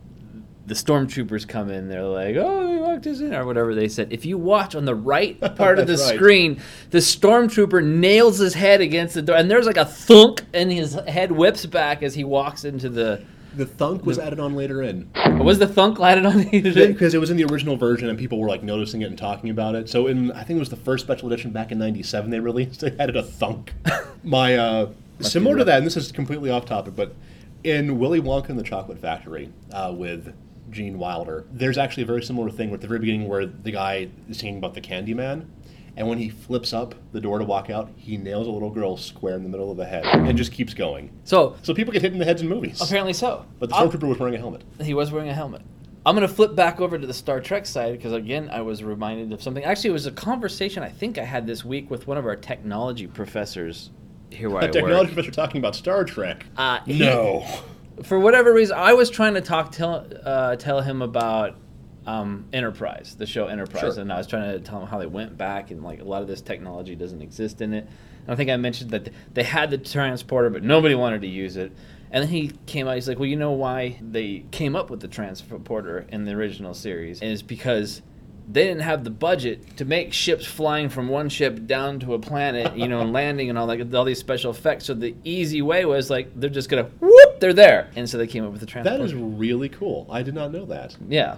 the 0.69 0.75
stormtroopers 0.75 1.47
come 1.47 1.69
in. 1.69 1.89
They're 1.89 2.03
like, 2.03 2.35
"Oh, 2.37 2.67
they 2.67 2.79
locked 2.79 3.07
us 3.07 3.19
in," 3.19 3.33
or 3.33 3.45
whatever 3.45 3.73
they 3.73 3.89
said. 3.89 4.13
If 4.13 4.23
you 4.23 4.37
watch 4.37 4.75
on 4.75 4.85
the 4.85 4.95
right 4.95 5.37
part 5.55 5.79
of 5.79 5.87
the 5.87 5.97
right. 5.97 6.15
screen, 6.15 6.61
the 6.91 6.99
stormtrooper 6.99 7.83
nails 7.83 8.37
his 8.37 8.53
head 8.53 8.79
against 8.79 9.15
the 9.15 9.23
door, 9.23 9.35
and 9.35 9.49
there's 9.49 9.65
like 9.65 9.77
a 9.77 9.85
thunk, 9.85 10.43
and 10.53 10.71
his 10.71 10.93
head 10.93 11.31
whips 11.31 11.65
back 11.65 12.03
as 12.03 12.13
he 12.13 12.23
walks 12.23 12.63
into 12.63 12.87
the. 12.87 13.25
The 13.55 13.65
thunk 13.65 14.05
was 14.05 14.19
added 14.19 14.39
on 14.39 14.55
later 14.55 14.83
in. 14.83 15.09
Was 15.39 15.57
the 15.57 15.67
thunk 15.67 15.99
added 15.99 16.23
on? 16.23 16.37
later 16.51 16.69
in? 16.69 16.93
because 16.93 17.15
it 17.15 17.17
was 17.17 17.31
in 17.31 17.35
the 17.35 17.45
original 17.45 17.77
version 17.77 18.07
and 18.07 18.17
people 18.17 18.39
were 18.39 18.47
like 18.47 18.61
noticing 18.61 19.01
it 19.01 19.05
and 19.05 19.17
talking 19.17 19.49
about 19.49 19.73
it. 19.73 19.89
So 19.89 20.05
in 20.05 20.31
I 20.33 20.43
think 20.43 20.57
it 20.57 20.59
was 20.59 20.69
the 20.69 20.75
first 20.75 21.03
special 21.03 21.27
edition 21.33 21.49
back 21.51 21.71
in 21.71 21.79
'97 21.79 22.29
they 22.29 22.39
released. 22.39 22.81
They 22.81 22.95
added 22.99 23.17
a 23.17 23.23
thunk. 23.23 23.73
My 24.23 24.55
uh, 24.55 24.91
similar 25.19 25.57
to 25.57 25.63
that, 25.63 25.79
and 25.79 25.85
this 25.85 25.97
is 25.97 26.11
completely 26.11 26.51
off 26.51 26.65
topic, 26.65 26.95
but 26.95 27.15
in 27.63 27.99
Willy 27.99 28.21
Wonka 28.21 28.49
and 28.49 28.59
the 28.59 28.63
Chocolate 28.63 28.99
Factory 28.99 29.51
uh, 29.71 29.93
with 29.95 30.33
Gene 30.71 30.97
Wilder, 30.99 31.45
there's 31.51 31.77
actually 31.77 32.03
a 32.03 32.05
very 32.07 32.21
similar 32.23 32.49
thing 32.49 32.73
at 32.73 32.81
the 32.81 32.87
very 32.87 32.99
beginning 32.99 33.27
where 33.27 33.45
the 33.45 33.71
guy 33.71 34.09
is 34.29 34.37
singing 34.39 34.57
about 34.57 34.73
the 34.73 34.81
Candy 34.81 35.13
Man. 35.13 35.51
And 35.97 36.07
when 36.07 36.17
he 36.17 36.29
flips 36.29 36.71
up 36.71 36.95
the 37.11 37.19
door 37.19 37.39
to 37.39 37.43
walk 37.45 37.69
out, 37.69 37.89
he 37.97 38.15
nails 38.15 38.47
a 38.47 38.51
little 38.51 38.69
girl 38.69 38.95
square 38.95 39.35
in 39.35 39.43
the 39.43 39.49
middle 39.49 39.69
of 39.69 39.75
the 39.77 39.85
head 39.85 40.05
and 40.05 40.37
just 40.37 40.53
keeps 40.53 40.73
going. 40.73 41.11
So 41.25 41.55
So 41.61 41.73
people 41.73 41.91
get 41.91 42.01
hit 42.03 42.13
in 42.13 42.19
the 42.19 42.25
heads 42.25 42.41
in 42.41 42.47
movies. 42.47 42.79
apparently 42.81 43.11
so. 43.13 43.45
But 43.59 43.69
the 43.69 43.75
stormtrooper 43.75 44.07
was 44.07 44.17
wearing 44.19 44.35
a 44.35 44.37
helmet. 44.37 44.63
He 44.81 44.93
was 44.93 45.11
wearing 45.11 45.27
a 45.29 45.33
helmet. 45.33 45.61
I'm 46.05 46.15
going 46.15 46.25
to 46.27 46.33
flip 46.33 46.55
back 46.55 46.79
over 46.79 46.97
to 46.97 47.05
the 47.05 47.13
Star 47.13 47.41
Trek 47.41 47.65
side 47.65 47.91
because, 47.91 48.13
again, 48.13 48.49
I 48.49 48.61
was 48.61 48.81
reminded 48.83 49.33
of 49.33 49.43
something. 49.43 49.63
Actually, 49.65 49.89
it 49.89 49.93
was 49.93 50.05
a 50.05 50.11
conversation 50.11 50.81
I 50.81 50.89
think 50.89 51.17
I 51.17 51.25
had 51.25 51.45
this 51.45 51.65
week 51.65 51.91
with 51.91 52.07
one 52.07 52.17
of 52.17 52.25
our 52.25 52.37
technology 52.37 53.05
professors 53.05 53.89
here 54.29 54.49
where 54.49 54.61
A 54.61 54.65
I 54.65 54.69
technology 54.69 55.07
work. 55.07 55.13
professor 55.15 55.31
talking 55.31 55.59
about 55.59 55.75
Star 55.75 56.05
Trek. 56.05 56.45
Uh, 56.55 56.79
no. 56.87 57.45
For 58.03 58.19
whatever 58.19 58.53
reason, 58.53 58.77
I 58.77 58.93
was 58.93 59.09
trying 59.09 59.33
to 59.35 59.41
talk 59.41 59.71
tell 59.71 60.05
uh, 60.23 60.55
tell 60.55 60.81
him 60.81 61.01
about 61.01 61.55
um, 62.07 62.45
Enterprise, 62.53 63.15
the 63.17 63.25
show 63.25 63.47
Enterprise, 63.47 63.93
Sure. 63.95 64.01
and 64.01 64.11
I 64.11 64.17
was 64.17 64.27
trying 64.27 64.51
to 64.51 64.59
tell 64.59 64.81
him 64.81 64.87
how 64.87 64.97
they 64.99 65.05
went 65.05 65.37
back 65.37 65.69
and 65.71 65.83
like 65.83 65.99
a 65.99 66.03
lot 66.03 66.21
of 66.21 66.27
this 66.27 66.41
technology 66.41 66.95
doesn't 66.95 67.21
exist 67.21 67.61
in 67.61 67.73
it. 67.73 67.87
And 68.25 68.33
I 68.33 68.35
think 68.35 68.49
I 68.49 68.57
mentioned 68.57 68.91
that 68.91 69.09
they 69.33 69.43
had 69.43 69.69
the 69.69 69.77
transporter, 69.77 70.49
but 70.49 70.63
nobody 70.63 70.95
wanted 70.95 71.21
to 71.21 71.27
use 71.27 71.57
it. 71.57 71.71
And 72.11 72.23
then 72.23 72.29
he 72.29 72.51
came 72.65 72.87
out. 72.87 72.95
He's 72.95 73.07
like, 73.07 73.19
"Well, 73.19 73.27
you 73.27 73.35
know 73.35 73.51
why 73.51 73.99
they 74.01 74.45
came 74.51 74.75
up 74.75 74.89
with 74.89 75.01
the 75.01 75.07
transporter 75.07 76.05
in 76.09 76.25
the 76.25 76.31
original 76.31 76.73
series 76.73 77.21
is 77.21 77.43
because." 77.43 78.01
They 78.51 78.63
didn't 78.65 78.81
have 78.81 79.03
the 79.03 79.11
budget 79.11 79.77
to 79.77 79.85
make 79.85 80.11
ships 80.11 80.45
flying 80.45 80.89
from 80.89 81.07
one 81.07 81.29
ship 81.29 81.67
down 81.67 81.99
to 81.99 82.15
a 82.15 82.19
planet, 82.19 82.75
you 82.75 82.87
know, 82.87 83.01
and 83.01 83.13
landing 83.19 83.49
and 83.49 83.59
all 83.59 83.67
that, 83.67 83.93
all 83.93 84.05
these 84.05 84.17
special 84.19 84.49
effects. 84.51 84.85
So 84.85 84.95
the 84.95 85.15
easy 85.23 85.61
way 85.61 85.85
was 85.85 86.09
like 86.09 86.31
they're 86.39 86.49
just 86.49 86.67
gonna 86.69 86.89
whoop, 86.99 87.39
they're 87.39 87.53
there, 87.53 87.91
and 87.95 88.09
so 88.09 88.17
they 88.17 88.25
came 88.27 88.43
up 88.43 88.51
with 88.51 88.61
the 88.61 88.65
transporter. 88.65 88.97
That 88.97 89.03
is 89.03 89.13
really 89.13 89.69
cool. 89.69 90.07
I 90.09 90.23
did 90.23 90.33
not 90.33 90.51
know 90.51 90.65
that. 90.65 90.95
yeah. 91.07 91.37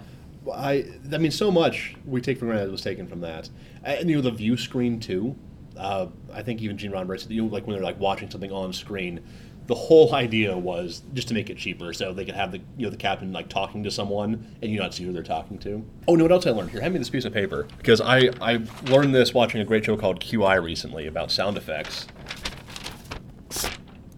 I 0.51 0.85
I 1.13 1.17
mean, 1.19 1.31
so 1.31 1.51
much 1.51 1.95
we 2.05 2.19
take 2.19 2.39
for 2.39 2.45
granted 2.45 2.71
was 2.71 2.81
taken 2.81 3.05
from 3.07 3.21
that, 3.21 3.49
and 3.83 4.09
you 4.09 4.15
know 4.15 4.21
the 4.23 4.31
view 4.31 4.57
screen 4.57 4.99
too. 4.99 5.35
Uh, 5.77 6.07
I 6.33 6.41
think 6.43 6.61
even 6.61 6.77
Gene 6.77 6.91
Roddenberry 6.91 7.19
said, 7.19 7.31
you 7.31 7.43
know, 7.43 7.47
like 7.47 7.67
when 7.67 7.75
they're 7.75 7.83
like 7.83 7.99
watching 7.99 8.29
something 8.29 8.51
on 8.51 8.73
screen, 8.73 9.21
the 9.67 9.75
whole 9.75 10.13
idea 10.15 10.57
was 10.57 11.03
just 11.13 11.27
to 11.29 11.33
make 11.33 11.49
it 11.49 11.57
cheaper, 11.57 11.93
so 11.93 12.13
they 12.13 12.25
could 12.25 12.35
have 12.35 12.51
the 12.51 12.57
you 12.77 12.85
know 12.85 12.89
the 12.89 12.97
captain 12.97 13.31
like 13.31 13.47
talking 13.47 13.83
to 13.83 13.91
someone 13.91 14.55
and 14.61 14.71
you 14.71 14.79
not 14.79 14.93
see 14.93 15.03
who 15.03 15.13
they're 15.13 15.23
talking 15.23 15.57
to. 15.59 15.85
Oh, 16.07 16.15
no, 16.15 16.23
what 16.25 16.31
else 16.31 16.45
I 16.47 16.51
learned 16.51 16.71
here? 16.71 16.81
Hand 16.81 16.93
me 16.93 16.97
this 16.99 17.09
piece 17.09 17.25
of 17.25 17.33
paper 17.33 17.67
because 17.77 18.01
I 18.01 18.29
I 18.41 18.61
learned 18.85 19.13
this 19.15 19.33
watching 19.33 19.61
a 19.61 19.65
great 19.65 19.85
show 19.85 19.95
called 19.95 20.19
QI 20.19 20.61
recently 20.61 21.07
about 21.07 21.31
sound 21.31 21.57
effects. 21.57 22.07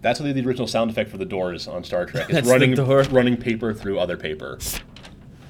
That's 0.02 0.18
the 0.20 0.32
the 0.32 0.44
original 0.46 0.66
sound 0.66 0.90
effect 0.90 1.10
for 1.10 1.16
the 1.18 1.24
doors 1.24 1.66
on 1.66 1.82
Star 1.84 2.04
Trek. 2.06 2.24
It's 2.28 2.32
That's 2.34 2.46
the 2.46 2.52
running 2.52 2.74
door. 2.74 3.02
running 3.04 3.36
paper 3.36 3.72
through 3.72 3.98
other 3.98 4.16
paper. 4.16 4.58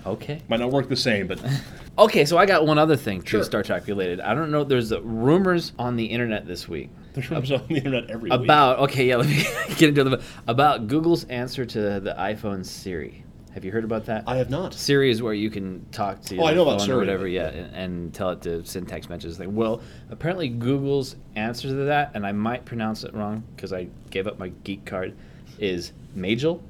Okay. 0.07 0.43
Might 0.49 0.61
not 0.61 0.71
work 0.71 0.89
the 0.89 0.97
same, 0.97 1.27
but 1.27 1.41
Okay, 1.99 2.25
so 2.25 2.37
I 2.37 2.45
got 2.47 2.67
one 2.67 2.77
other 2.79 2.97
thing 2.97 3.23
too, 3.23 3.29
Sure. 3.39 3.45
Star 3.45 3.63
Trek 3.63 3.87
related. 3.87 4.21
I 4.21 4.35
don't 4.35 4.51
know. 4.51 4.65
There's 4.65 4.93
rumors 4.99 5.73
on 5.79 5.97
the 5.97 6.05
internet 6.07 6.47
this 6.47 6.69
week 6.69 6.91
on 7.31 7.43
the 7.43 7.77
internet 7.77 8.11
every 8.11 8.31
week. 8.31 8.41
about. 8.41 8.79
Okay, 8.81 9.07
yeah. 9.09 9.17
Let 9.17 9.29
me 9.29 9.45
get 9.77 9.91
into 9.91 10.05
the 10.05 10.23
about 10.47 10.87
Google's 10.89 11.25
answer 11.25 11.65
to 11.65 11.79
the 12.01 12.15
iPhone 12.19 12.65
Siri. 12.65 13.25
Have 13.53 13.65
you 13.65 13.71
heard 13.71 13.85
about 13.85 14.07
that? 14.07 14.25
I 14.27 14.37
have 14.39 14.51
not. 14.51 14.75
Siri 14.75 15.11
is 15.13 15.23
where 15.23 15.33
you 15.33 15.49
can 15.49 15.87
talk 15.93 16.21
to 16.23 16.39
Oh, 16.39 16.47
I 16.47 16.55
know 16.55 16.63
about 16.63 16.81
Siri. 16.81 16.97
or 16.97 16.99
whatever, 16.99 17.29
yeah, 17.29 17.51
and, 17.51 17.75
and 17.77 18.15
tell 18.15 18.31
it 18.31 18.43
to 18.43 18.65
send 18.67 18.89
text 18.89 19.09
messages. 19.09 19.39
Like, 19.39 19.49
well, 19.53 19.81
apparently 20.11 20.49
Google's 20.49 21.15
answer 21.37 21.69
to 21.69 21.75
that, 21.85 22.11
and 22.15 22.27
I 22.27 22.33
might 22.33 22.65
pronounce 22.65 23.05
it 23.05 23.15
wrong 23.15 23.45
because 23.55 23.73
I 23.73 23.87
gave 24.11 24.27
up 24.27 24.41
my 24.41 24.49
geek 24.65 24.85
card, 24.85 25.15
is 25.61 25.93
Majel. 26.17 26.63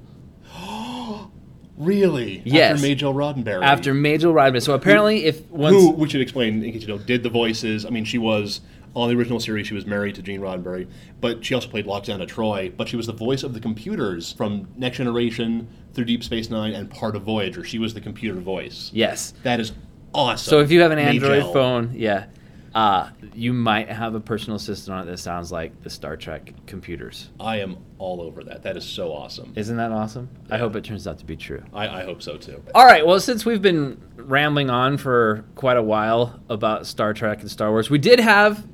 Really? 1.76 2.40
Yes. 2.44 2.74
After 2.76 2.86
Majel 2.86 3.14
Roddenberry. 3.14 3.62
After 3.64 3.94
Majel 3.94 4.32
Roddenberry. 4.32 4.62
So 4.62 4.74
apparently, 4.74 5.24
if 5.24 5.50
once 5.50 5.74
who 5.74 5.90
we 5.90 6.08
should 6.08 6.20
explain 6.20 6.62
in 6.62 6.72
case 6.72 6.82
you 6.82 6.88
know 6.88 6.98
did 6.98 7.24
the 7.24 7.28
voices. 7.30 7.84
I 7.84 7.90
mean, 7.90 8.04
she 8.04 8.16
was 8.18 8.60
on 8.94 9.08
the 9.08 9.16
original 9.16 9.40
series. 9.40 9.66
She 9.66 9.74
was 9.74 9.86
married 9.86 10.14
to 10.16 10.22
Gene 10.22 10.40
Roddenberry, 10.40 10.88
but 11.20 11.44
she 11.44 11.54
also 11.54 11.68
played 11.68 11.86
Lockdown 11.86 12.18
Lwaxana 12.18 12.28
Troi. 12.28 12.76
But 12.76 12.88
she 12.88 12.96
was 12.96 13.06
the 13.06 13.12
voice 13.12 13.42
of 13.42 13.54
the 13.54 13.60
computers 13.60 14.32
from 14.32 14.68
Next 14.76 14.98
Generation 14.98 15.68
through 15.92 16.04
Deep 16.04 16.22
Space 16.24 16.50
Nine 16.50 16.72
and 16.72 16.90
part 16.90 17.16
of 17.16 17.22
Voyager. 17.22 17.64
She 17.64 17.78
was 17.78 17.94
the 17.94 18.00
computer 18.00 18.40
voice. 18.40 18.90
yes, 18.92 19.34
That 19.42 19.60
is 19.60 19.72
awesome. 20.12 20.50
So 20.50 20.60
if 20.60 20.70
you 20.70 20.80
have 20.80 20.90
an 20.92 20.98
Android 20.98 21.38
Majel. 21.38 21.52
phone, 21.52 21.92
yeah, 21.94 22.26
uh, 22.74 23.10
you 23.34 23.52
might 23.52 23.88
have 23.88 24.16
a 24.16 24.20
personal 24.20 24.56
assistant 24.56 24.96
on 24.96 25.06
it 25.06 25.10
that 25.10 25.18
sounds 25.18 25.52
like 25.52 25.80
the 25.82 25.90
Star 25.90 26.16
Trek 26.16 26.52
computers. 26.66 27.30
I 27.38 27.60
am 27.60 27.76
all 27.98 28.20
over 28.20 28.42
that. 28.44 28.64
That 28.64 28.76
is 28.76 28.84
so 28.84 29.12
awesome. 29.12 29.52
Isn't 29.54 29.76
that 29.76 29.92
awesome? 29.92 30.28
I 30.50 30.58
hope 30.58 30.74
it 30.74 30.82
turns 30.82 31.06
out 31.06 31.18
to 31.20 31.24
be 31.24 31.36
true. 31.36 31.62
I, 31.72 32.00
I 32.00 32.04
hope 32.04 32.20
so 32.20 32.36
too. 32.36 32.60
All 32.74 32.84
right. 32.84 33.06
Well, 33.06 33.20
since 33.20 33.46
we've 33.46 33.62
been 33.62 34.00
rambling 34.16 34.70
on 34.70 34.96
for 34.96 35.44
quite 35.54 35.76
a 35.76 35.82
while 35.82 36.40
about 36.48 36.86
Star 36.86 37.14
Trek 37.14 37.40
and 37.42 37.50
Star 37.50 37.70
Wars, 37.70 37.90
we 37.90 37.98
did 37.98 38.18
have 38.18 38.66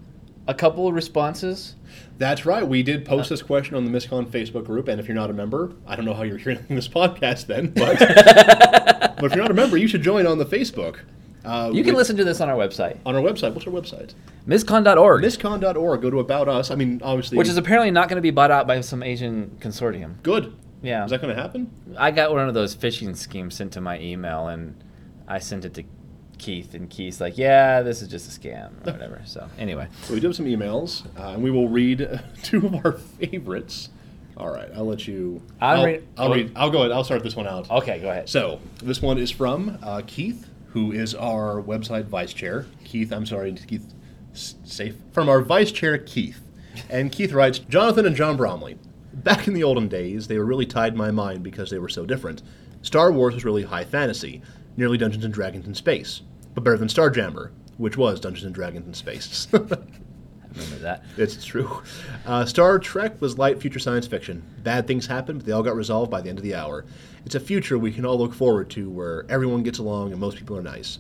a 0.51 0.55
couple 0.55 0.89
of 0.89 0.95
responses. 0.95 1.77
That's 2.19 2.45
right. 2.45 2.67
We 2.67 2.83
did 2.83 3.05
post 3.07 3.31
this 3.31 3.41
question 3.41 3.77
on 3.77 3.85
the 3.85 3.91
Miscon 3.91 4.27
Facebook 4.27 4.65
group, 4.67 4.89
and 4.89 5.01
if 5.01 5.07
you're 5.09 5.15
not 5.15 5.31
a 5.31 5.33
member, 5.33 5.73
I 5.87 5.97
don't 5.97 6.05
know 6.05 6.13
how 6.15 6.23
you're 6.25 6.39
hearing 6.45 6.59
this 6.69 6.89
podcast 6.89 7.47
then, 7.47 7.69
but, 7.75 7.99
but 9.17 9.25
if 9.25 9.33
you're 9.33 9.43
not 9.43 9.51
a 9.51 9.55
member, 9.55 9.77
you 9.77 9.89
should 9.89 10.03
join 10.03 10.27
on 10.27 10.39
the 10.39 10.45
Facebook. 10.45 10.99
Uh, 11.45 11.71
You 11.73 11.83
can 11.85 11.95
listen 11.95 12.17
to 12.19 12.25
this 12.25 12.41
on 12.41 12.51
our 12.51 12.57
website, 12.57 12.99
on 13.07 13.15
our 13.15 13.23
website. 13.23 13.55
What's 13.55 13.67
our 13.67 13.73
website? 13.73 14.13
miscon.org, 14.47 15.23
Miscon.org. 15.23 16.03
Go 16.03 16.11
to 16.11 16.19
About 16.21 16.49
Us. 16.49 16.71
I 16.71 16.75
mean, 16.75 17.01
obviously, 17.03 17.39
which 17.39 17.49
is 17.49 17.57
apparently 17.57 17.91
not 17.91 18.09
going 18.09 18.17
to 18.17 18.23
be 18.23 18.31
bought 18.31 18.51
out 18.51 18.67
by 18.67 18.81
some 18.83 19.03
Asian 19.03 19.57
consortium. 19.61 20.23
good. 20.23 20.55
Yeah. 20.83 21.05
Is 21.05 21.11
that 21.11 21.21
going 21.21 21.35
to 21.35 21.41
happen? 21.41 21.71
I 21.99 22.11
got 22.11 22.33
one 22.33 22.49
of 22.49 22.55
those 22.55 22.75
phishing 22.75 23.15
schemes 23.15 23.55
sent 23.55 23.73
to 23.75 23.81
my 23.83 23.99
email, 24.01 24.49
and 24.49 24.83
I 25.29 25.39
sent 25.39 25.65
it 25.67 25.75
to 25.75 25.85
Keith, 26.41 26.75
and 26.75 26.91
Keith's 26.91 27.21
like, 27.21 27.39
"Yeah, 27.39 27.83
this 27.83 28.03
is 28.03 28.09
just 28.09 28.27
a 28.37 28.41
scam 28.41 28.71
or 28.87 28.93
whatever." 28.93 29.21
So 29.27 29.49
anyway, 29.59 29.87
So 30.03 30.15
we 30.15 30.21
do 30.21 30.27
have 30.29 30.37
some 30.37 30.47
emails, 30.47 31.05
uh, 31.19 31.35
and 31.35 31.43
we 31.43 31.51
will 31.51 31.69
read 31.69 32.21
two 32.43 32.67
of 32.67 32.75
our 32.85 32.93
favorites. 32.93 33.91
All 34.37 34.51
right, 34.51 34.69
I'll 34.75 34.87
let 34.87 35.07
you. 35.07 35.43
I'll 35.61 35.79
I'll, 35.81 35.85
read- 35.87 36.07
I'll 36.17 36.33
read. 36.33 36.53
I'll 36.57 36.71
go 36.71 36.79
ahead. 36.81 36.91
I'll 36.93 37.05
start 37.05 37.23
this 37.23 37.37
one 37.37 37.47
out. 37.47 37.71
okay, 37.71 38.01
go 38.01 38.11
ahead. 38.11 38.29
So 38.29 38.59
this 38.83 39.01
one 39.03 39.19
is 39.19 39.31
from 39.31 39.79
uh, 39.83 40.03
Keith, 40.07 40.49
who 40.69 40.93
is 40.93 41.15
our 41.15 41.61
website 41.63 42.07
vice 42.07 42.33
chair. 42.33 42.67
Keith, 42.85 43.13
I'm 43.13 43.27
sorry, 43.27 43.53
Keith, 43.53 43.93
safe 44.33 44.97
from 45.13 45.29
our 45.29 45.43
vice 45.43 45.71
chair 45.73 45.99
Keith, 45.99 46.41
and 46.89 47.13
Keith 47.13 47.33
writes, 47.33 47.59
Jonathan 47.59 48.07
and 48.07 48.17
John 48.17 48.37
Bromley. 48.37 48.79
Back 49.13 49.47
in 49.49 49.55
the 49.55 49.65
olden 49.65 49.89
days, 49.89 50.29
they 50.29 50.39
were 50.39 50.45
really 50.47 50.67
tied 50.67 50.97
my 50.97 51.11
mind 51.11 51.43
because 51.43 51.69
they 51.71 51.79
were 51.79 51.89
so 51.89 52.07
different. 52.07 52.43
Star 52.83 53.13
Wars 53.13 53.35
was 53.35 53.45
really 53.45 53.65
high 53.65 53.85
fantasy, 53.85 54.41
nearly 54.77 54.97
Dungeons 54.97 55.25
and 55.25 55.35
Dragons 55.35 55.67
in 55.67 55.75
space, 55.75 56.23
but 56.61 56.65
better 56.71 56.77
than 56.79 56.89
Starjammer, 56.89 57.51
which 57.79 57.97
was 57.97 58.21
Dungeons 58.21 58.45
and 58.45 58.55
Dragons 58.55 58.87
in 58.87 58.95
space. 58.95 59.49
I 59.55 59.59
remember 59.59 60.77
that. 60.81 61.05
It's 61.17 61.45
true. 61.45 61.83
Uh, 62.27 62.45
Star 62.45 62.79
Trek 62.79 63.21
was 63.21 63.39
light 63.39 63.61
future 63.61 63.79
science 63.79 64.07
fiction. 64.07 64.43
Bad 64.63 64.87
things 64.87 65.07
happened, 65.07 65.39
but 65.41 65.47
they 65.47 65.53
all 65.53 65.63
got 65.63 65.77
resolved 65.77 66.11
by 66.11 66.21
the 66.21 66.29
end 66.29 66.39
of 66.39 66.45
the 66.45 66.55
hour. 66.55 66.85
It's 67.25 67.35
a 67.35 67.41
future 67.41 67.79
we 67.79 67.93
can 67.93 68.05
all 68.05 68.19
look 68.19 68.35
forward 68.35 68.69
to 68.71 68.91
where 68.91 69.25
everyone 69.29 69.63
gets 69.63 69.79
along 69.79 70.11
and 70.13 70.21
most 70.21 70.37
people 70.37 70.57
are 70.57 70.63
nice. 70.63 70.99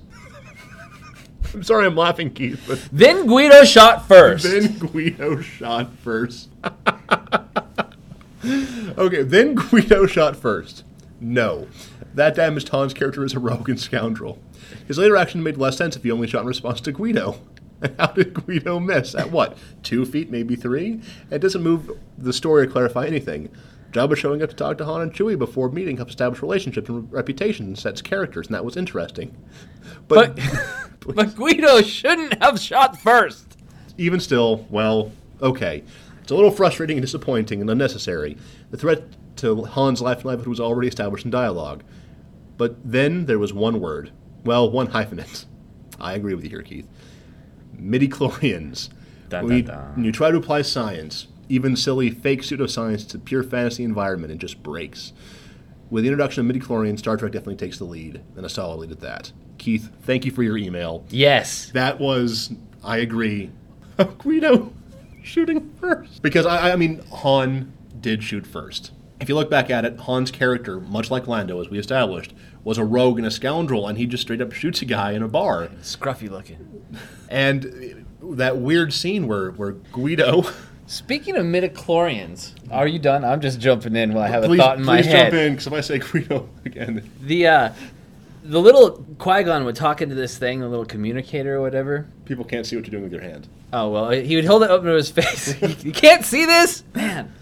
I'm 1.55 1.62
sorry 1.64 1.85
I'm 1.87 1.96
laughing, 1.96 2.31
Keith, 2.31 2.62
but 2.66 2.79
Then 2.92 3.27
Guido 3.27 3.64
shot 3.64 4.07
first. 4.07 4.44
then 4.44 4.79
Guido 4.79 5.40
shot 5.40 5.90
first. 5.99 6.49
okay, 8.44 9.23
then 9.23 9.55
Guido 9.55 10.07
shot 10.07 10.37
first. 10.37 10.85
No. 11.21 11.69
That 12.15 12.35
damaged 12.35 12.71
Han's 12.71 12.95
character 12.95 13.25
as 13.25 13.35
a 13.35 13.39
rogue 13.39 13.69
and 13.69 13.79
scoundrel. 13.79 14.39
His 14.87 14.99
later 14.99 15.17
action 15.17 15.43
made 15.43 15.57
less 15.59 15.77
sense 15.77 15.97
if 15.97 16.03
he 16.03 16.11
only 16.11 16.27
shot 16.27 16.43
in 16.43 16.47
response 16.47 16.81
to 16.83 16.93
Guido. 16.93 17.41
And 17.83 17.95
how 17.99 18.09
did 18.09 18.35
Guido 18.35 18.79
miss? 18.79 19.15
At 19.15 19.31
what? 19.31 19.57
Two 19.83 20.05
feet, 20.05 20.31
maybe 20.31 20.55
three? 20.55 21.01
It 21.31 21.39
doesn't 21.39 21.63
move 21.63 21.91
the 22.19 22.31
story 22.35 22.67
or 22.67 22.71
clarify 22.71 23.07
anything. 23.07 23.49
Jabba 23.91 24.17
showing 24.19 24.43
up 24.43 24.51
to 24.51 24.55
talk 24.55 24.77
to 24.77 24.85
Han 24.85 25.01
and 25.01 25.15
Chewie 25.15 25.39
before 25.39 25.71
meeting 25.71 25.97
helps 25.97 26.13
establish 26.13 26.43
relationships 26.43 26.91
and 26.91 27.11
reputation 27.11 27.65
and 27.65 27.79
sets 27.79 28.03
characters, 28.03 28.49
and 28.49 28.55
that 28.55 28.67
was 28.67 28.77
interesting. 28.77 29.35
but 30.09 30.39
but 31.15 31.35
Guido 31.35 31.81
shouldn't 31.81 32.43
have 32.43 32.61
shot 32.61 33.01
first. 33.01 33.57
even 33.97 34.21
still, 34.21 34.67
well, 34.69 35.11
okay. 35.41 35.83
It's 36.21 36.31
a 36.31 36.35
little 36.35 36.51
frustrating 36.51 36.99
and 36.99 37.03
disappointing 37.03 37.63
and 37.63 37.71
unnecessary. 37.71 38.37
The 38.71 38.77
threat 38.77 39.05
to 39.37 39.64
Han's 39.64 40.01
life 40.03 40.19
and 40.19 40.27
livelihood 40.27 40.49
was 40.49 40.61
already 40.61 40.88
established 40.88 41.25
in 41.25 41.31
dialogue. 41.31 41.83
But 42.57 42.77
then 42.85 43.27
there 43.27 43.38
was 43.38 43.53
one 43.53 43.81
word. 43.81 44.12
Well, 44.45 44.71
one 44.71 44.88
hyphenate. 44.88 45.47
I 45.99 46.14
agree 46.14 46.35
with 46.35 46.45
you 46.45 46.51
here, 46.51 46.62
Keith. 46.62 46.88
Midichlorians. 47.81 48.90
We- 49.43 49.62
dun, 49.62 49.64
dun. 49.64 49.95
When 49.97 50.05
you 50.05 50.12
try 50.12 50.31
to 50.31 50.37
apply 50.37 50.62
science, 50.62 51.29
even 51.49 51.77
silly 51.77 52.11
fake 52.11 52.43
pseudoscience, 52.43 53.09
to 53.11 53.19
pure 53.19 53.43
fantasy 53.43 53.85
environment, 53.85 54.33
it 54.33 54.38
just 54.38 54.62
breaks. 54.62 55.12
With 55.88 56.05
the 56.05 56.09
introduction 56.09 56.49
of 56.49 56.55
midichlorians, 56.55 56.99
Star 57.01 57.16
Trek 57.16 57.33
definitely 57.33 57.57
takes 57.57 57.79
the 57.79 57.85
lead, 57.85 58.21
and 58.37 58.47
a 58.47 58.49
solid 58.49 58.77
lead 58.79 58.93
at 58.93 59.01
that. 59.01 59.33
Keith, 59.59 59.90
thank 60.03 60.25
you 60.25 60.31
for 60.31 60.43
your 60.43 60.57
email. 60.57 61.05
Yes. 61.11 61.71
That 61.73 61.99
was, 62.01 62.53
I 62.85 62.99
agree, 62.99 63.51
Guido 64.19 64.73
shooting 65.23 65.71
first. 65.81 66.23
Because, 66.23 66.47
I, 66.47 66.73
I 66.73 66.77
mean, 66.77 67.03
Han 67.12 67.73
did 68.01 68.23
shoot 68.23 68.47
first. 68.47 68.93
If 69.21 69.29
you 69.29 69.35
look 69.35 69.51
back 69.51 69.71
at 69.71 69.85
it, 69.85 70.01
Han's 70.01 70.31
character, 70.31 70.81
much 70.81 71.11
like 71.11 71.27
Lando, 71.27 71.61
as 71.61 71.69
we 71.69 71.79
established, 71.79 72.33
was 72.65 72.79
a 72.79 72.85
rogue 72.85 73.19
and 73.19 73.27
a 73.27 73.31
scoundrel, 73.31 73.87
and 73.87 73.99
he 73.99 74.07
just 74.07 74.23
straight 74.23 74.41
up 74.41 74.53
shoots 74.53 74.81
a 74.83 74.87
guy 74.87 75.13
in 75.13 75.23
a 75.23 75.29
bar. 75.29 75.69
Scruffy 75.83 76.31
looking. 76.31 76.85
And 77.29 78.07
that 78.23 78.57
weird 78.59 78.93
scene 78.93 79.27
where, 79.29 79.51
where 79.53 79.73
Guido. 79.73 80.45
Speaking 80.87 81.37
of 81.37 81.45
midichlorians, 81.45 82.53
are 82.71 82.89
you 82.89 82.99
done? 82.99 83.25
I'm 83.25 83.41
just 83.41 83.61
jumping 83.61 83.95
in 83.95 84.13
while 84.13 84.25
I 84.25 84.29
have 84.29 84.43
please 84.45 84.59
a 84.59 84.63
thought 84.63 84.79
in 84.79 84.85
my 84.85 84.97
head. 84.97 85.05
please 85.05 85.13
jump 85.13 85.35
in, 85.35 85.53
because 85.53 85.67
if 85.69 85.73
I 85.73 85.81
say 85.83 85.99
Guido 85.99 86.49
again. 86.65 87.09
The 87.21 87.47
uh, 87.47 87.73
the 88.43 88.61
little 88.61 89.05
Qui 89.19 89.45
Gon 89.45 89.65
would 89.67 89.77
talk 89.77 90.03
into 90.03 90.15
this 90.15 90.37
thing, 90.37 90.61
the 90.61 90.69
little 90.69 90.85
communicator 90.87 91.57
or 91.57 91.61
whatever. 91.61 92.07
People 92.25 92.45
can't 92.45 92.67
see 92.67 92.75
what 92.75 92.87
you're 92.87 92.91
doing 92.91 93.05
with 93.05 93.13
your 93.13 93.23
hand. 93.23 93.47
Oh 93.73 93.89
well, 93.91 94.11
he 94.11 94.35
would 94.35 94.47
hold 94.47 94.63
it 94.65 94.71
up 94.71 94.83
to 94.83 94.89
his 94.89 95.11
face. 95.13 95.61
you 95.85 95.93
can't 95.93 96.25
see 96.25 96.45
this, 96.47 96.83
man. 96.95 97.33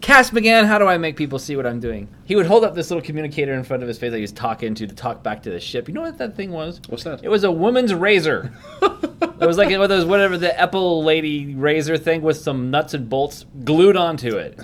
Cass 0.00 0.30
McGann, 0.30 0.66
how 0.66 0.78
do 0.78 0.86
I 0.86 0.96
make 0.96 1.16
people 1.16 1.38
see 1.38 1.56
what 1.56 1.66
I'm 1.66 1.80
doing? 1.80 2.08
He 2.24 2.36
would 2.36 2.46
hold 2.46 2.64
up 2.64 2.74
this 2.74 2.90
little 2.90 3.02
communicator 3.02 3.52
in 3.54 3.64
front 3.64 3.82
of 3.82 3.88
his 3.88 3.98
face 3.98 4.10
that 4.10 4.16
he 4.16 4.22
was 4.22 4.32
talking 4.32 4.74
to 4.76 4.86
to 4.86 4.94
talk 4.94 5.22
back 5.22 5.42
to 5.42 5.50
the 5.50 5.58
ship. 5.58 5.88
You 5.88 5.94
know 5.94 6.02
what 6.02 6.18
that 6.18 6.36
thing 6.36 6.52
was? 6.52 6.80
What's 6.88 7.04
that? 7.04 7.24
It 7.24 7.28
was 7.28 7.44
a 7.44 7.50
woman's 7.50 7.92
razor. 7.92 8.52
it 8.82 9.46
was 9.46 9.58
like 9.58 9.70
it 9.70 9.78
was 9.78 10.04
whatever 10.04 10.38
the 10.38 10.58
Apple 10.58 11.02
lady 11.02 11.54
razor 11.54 11.96
thing 11.96 12.22
with 12.22 12.36
some 12.36 12.70
nuts 12.70 12.94
and 12.94 13.08
bolts 13.08 13.44
glued 13.64 13.96
onto 13.96 14.36
it. 14.36 14.58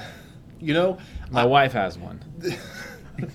You 0.60 0.74
know, 0.74 0.98
My 1.30 1.44
wife 1.44 1.72
has 1.72 1.98
one. 1.98 2.22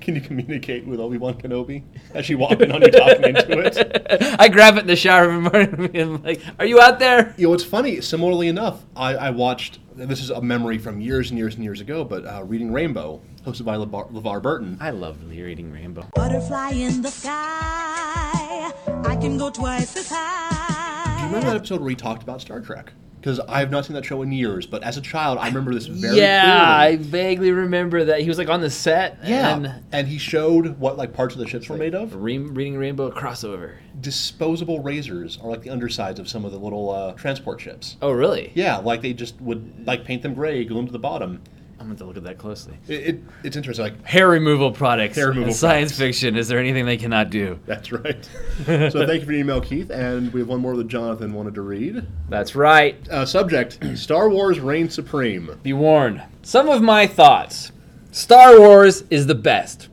can 0.01 0.15
you 0.15 0.21
communicate 0.21 0.85
with 0.85 0.99
Obi 0.99 1.17
Wan 1.17 1.35
Kenobi 1.35 1.83
as 2.13 2.25
she 2.25 2.35
walking 2.35 2.71
on 2.71 2.81
you 2.81 2.91
talking 2.91 3.23
into 3.23 3.59
it? 3.59 4.35
I 4.39 4.47
grab 4.47 4.77
it 4.77 4.81
in 4.81 4.87
the 4.87 4.95
shower 4.95 5.23
every 5.23 5.41
morning 5.41 5.95
and 5.95 6.15
I'm 6.15 6.23
like, 6.23 6.41
"Are 6.59 6.65
you 6.65 6.79
out 6.79 6.99
there?" 6.99 7.33
You 7.37 7.47
know, 7.47 7.53
it's 7.53 7.63
funny. 7.63 8.01
Similarly 8.01 8.47
enough, 8.47 8.85
I, 8.95 9.15
I 9.15 9.29
watched. 9.31 9.79
This 10.07 10.21
is 10.21 10.29
a 10.29 10.41
memory 10.41 10.77
from 10.77 11.01
years 11.01 11.29
and 11.29 11.37
years 11.37 11.55
and 11.55 11.63
years 11.63 11.81
ago, 11.81 12.05
but 12.05 12.25
uh, 12.25 12.41
reading 12.45 12.71
Rainbow, 12.71 13.21
hosted 13.45 13.65
by 13.65 13.75
LeVar, 13.75 14.09
LeVar 14.13 14.41
Burton. 14.41 14.77
I 14.79 14.91
love 14.91 15.17
reading 15.27 15.73
Rainbow. 15.73 16.07
Butterfly 16.15 16.69
in 16.69 17.01
the 17.01 17.11
sky. 17.11 18.71
I 19.03 19.17
can 19.19 19.37
go 19.37 19.49
twice 19.49 19.97
as 19.97 20.09
high. 20.09 21.03
Do 21.03 21.11
you 21.11 21.17
high. 21.17 21.25
remember 21.25 21.47
that 21.47 21.57
episode 21.57 21.81
where 21.81 21.89
he 21.89 21.97
talked 21.97 22.23
about 22.23 22.39
Star 22.39 22.61
Trek? 22.61 22.93
Because 23.19 23.39
I 23.41 23.59
have 23.59 23.69
not 23.69 23.85
seen 23.85 23.95
that 23.95 24.05
show 24.05 24.21
in 24.21 24.31
years, 24.31 24.65
but 24.65 24.81
as 24.83 24.95
a 24.95 25.01
child, 25.01 25.39
I 25.39 25.47
remember 25.47 25.73
this 25.73 25.87
very 25.87 26.17
yeah, 26.17 26.75
I 26.77 26.95
vaguely 26.95 27.51
remember 27.51 28.05
that 28.05 28.21
he 28.21 28.27
was 28.29 28.37
like 28.37 28.49
on 28.49 28.61
the 28.61 28.69
set. 28.69 29.17
yeah, 29.23 29.55
and 29.55 29.83
and 29.91 30.07
he 30.07 30.17
showed 30.17 30.79
what 30.79 30.97
like 30.97 31.13
parts 31.13 31.35
of 31.35 31.39
the 31.39 31.47
ships 31.47 31.67
were 31.67 31.77
made 31.77 31.93
of. 31.95 32.15
Re- 32.15 32.37
reading 32.37 32.77
Rainbow 32.77 33.11
crossover. 33.11 33.75
Disposable 33.99 34.79
razors 34.81 35.37
are 35.43 35.49
like 35.49 35.61
the 35.61 35.69
undersides 35.69 36.19
of 36.19 36.29
some 36.29 36.45
of 36.45 36.51
the 36.51 36.57
little 36.57 36.89
uh, 36.89 37.13
transport 37.13 37.59
ships. 37.59 37.97
Oh, 38.01 38.11
really? 38.11 38.51
Yeah, 38.55 38.77
like 38.77 39.01
they 39.01 39.13
just 39.13 39.39
would 39.41 39.85
like 39.85 40.05
paint 40.05 40.23
them 40.23 40.33
gray, 40.33 40.63
glue 40.63 40.77
them 40.77 40.85
to 40.85 40.91
the 40.91 40.99
bottom. 40.99 41.41
I'm 41.89 41.95
going 41.95 41.97
to 41.97 42.05
look 42.05 42.17
at 42.17 42.23
that 42.23 42.37
closely. 42.37 42.77
It, 42.87 42.93
it, 42.93 43.19
it's 43.43 43.55
interesting. 43.55 43.83
Like 43.83 44.05
Hair 44.05 44.29
removal 44.29 44.71
products. 44.71 45.15
Hair 45.15 45.29
removal 45.29 45.49
in 45.49 45.53
science 45.55 45.97
fiction. 45.97 46.35
Is 46.35 46.47
there 46.47 46.59
anything 46.59 46.85
they 46.85 46.97
cannot 46.97 47.31
do? 47.31 47.59
That's 47.65 47.91
right. 47.91 48.29
so 48.65 49.07
thank 49.07 49.21
you 49.21 49.25
for 49.25 49.31
your 49.31 49.41
email, 49.41 49.59
Keith. 49.59 49.89
And 49.89 50.31
we 50.31 50.41
have 50.41 50.49
one 50.49 50.59
more 50.59 50.77
that 50.77 50.87
Jonathan 50.87 51.33
wanted 51.33 51.55
to 51.55 51.61
read. 51.61 52.05
That's 52.29 52.55
right. 52.55 52.95
Uh, 53.09 53.25
subject: 53.25 53.79
Star 53.95 54.29
Wars 54.29 54.59
reigns 54.59 54.93
supreme. 54.93 55.57
Be 55.63 55.73
warned. 55.73 56.21
Some 56.43 56.69
of 56.69 56.81
my 56.83 57.07
thoughts. 57.07 57.71
Star 58.11 58.59
Wars 58.59 59.03
is 59.09 59.25
the 59.25 59.35
best. 59.35 59.89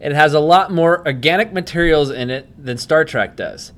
It 0.00 0.12
has 0.12 0.32
a 0.32 0.40
lot 0.40 0.70
more 0.70 1.06
organic 1.06 1.52
materials 1.52 2.10
in 2.10 2.30
it 2.30 2.48
than 2.62 2.78
Star 2.78 3.04
Trek 3.04 3.36
does, 3.36 3.72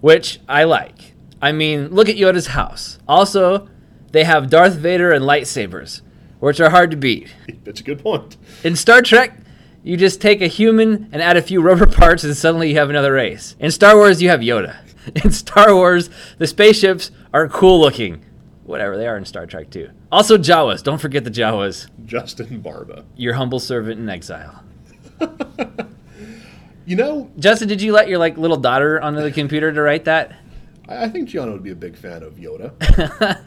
which 0.00 0.40
I 0.48 0.64
like. 0.64 1.14
I 1.40 1.52
mean, 1.52 1.88
look 1.88 2.08
at 2.08 2.16
Yoda's 2.16 2.48
house. 2.48 2.98
Also, 3.06 3.68
they 4.12 4.22
have 4.22 4.48
Darth 4.48 4.74
Vader 4.74 5.10
and 5.10 5.24
lightsabers, 5.24 6.00
which 6.44 6.60
are 6.60 6.70
hard 6.70 6.90
to 6.90 6.96
beat. 6.96 7.34
That's 7.64 7.80
a 7.80 7.82
good 7.82 8.00
point. 8.00 8.36
In 8.62 8.76
Star 8.76 9.00
Trek, 9.00 9.38
you 9.82 9.96
just 9.96 10.20
take 10.20 10.42
a 10.42 10.46
human 10.46 11.08
and 11.10 11.22
add 11.22 11.38
a 11.38 11.42
few 11.42 11.62
rubber 11.62 11.86
parts, 11.86 12.22
and 12.22 12.36
suddenly 12.36 12.70
you 12.70 12.76
have 12.76 12.90
another 12.90 13.14
race. 13.14 13.56
In 13.58 13.70
Star 13.70 13.96
Wars, 13.96 14.20
you 14.20 14.28
have 14.28 14.40
Yoda. 14.40 14.76
In 15.24 15.30
Star 15.32 15.74
Wars, 15.74 16.10
the 16.38 16.46
spaceships 16.46 17.10
are 17.32 17.48
cool 17.48 17.80
looking. 17.80 18.24
Whatever, 18.64 18.96
they 18.96 19.06
are 19.06 19.18
in 19.18 19.26
Star 19.26 19.44
Trek 19.44 19.68
too. 19.68 19.90
Also, 20.10 20.38
Jawas. 20.38 20.82
Don't 20.82 20.98
forget 20.98 21.24
the 21.24 21.30
Jawas. 21.30 21.90
Justin 22.06 22.60
Barba. 22.60 23.04
Your 23.14 23.34
humble 23.34 23.60
servant 23.60 24.00
in 24.00 24.08
exile. 24.08 24.64
You 26.86 26.96
know, 26.96 27.30
Justin, 27.38 27.68
did 27.68 27.80
you 27.80 27.92
let 27.92 28.08
your 28.08 28.18
like 28.18 28.36
little 28.36 28.58
daughter 28.58 29.00
onto 29.00 29.22
the 29.22 29.32
computer 29.32 29.72
to 29.72 29.80
write 29.80 30.04
that? 30.04 30.36
I, 30.88 31.08
think 31.08 31.28
Gianna 31.28 31.52
would 31.52 31.62
be 31.62 31.70
a 31.70 31.76
big 31.76 31.96
fan 31.96 32.22
of 32.22 32.34
Yoda. 32.34 32.72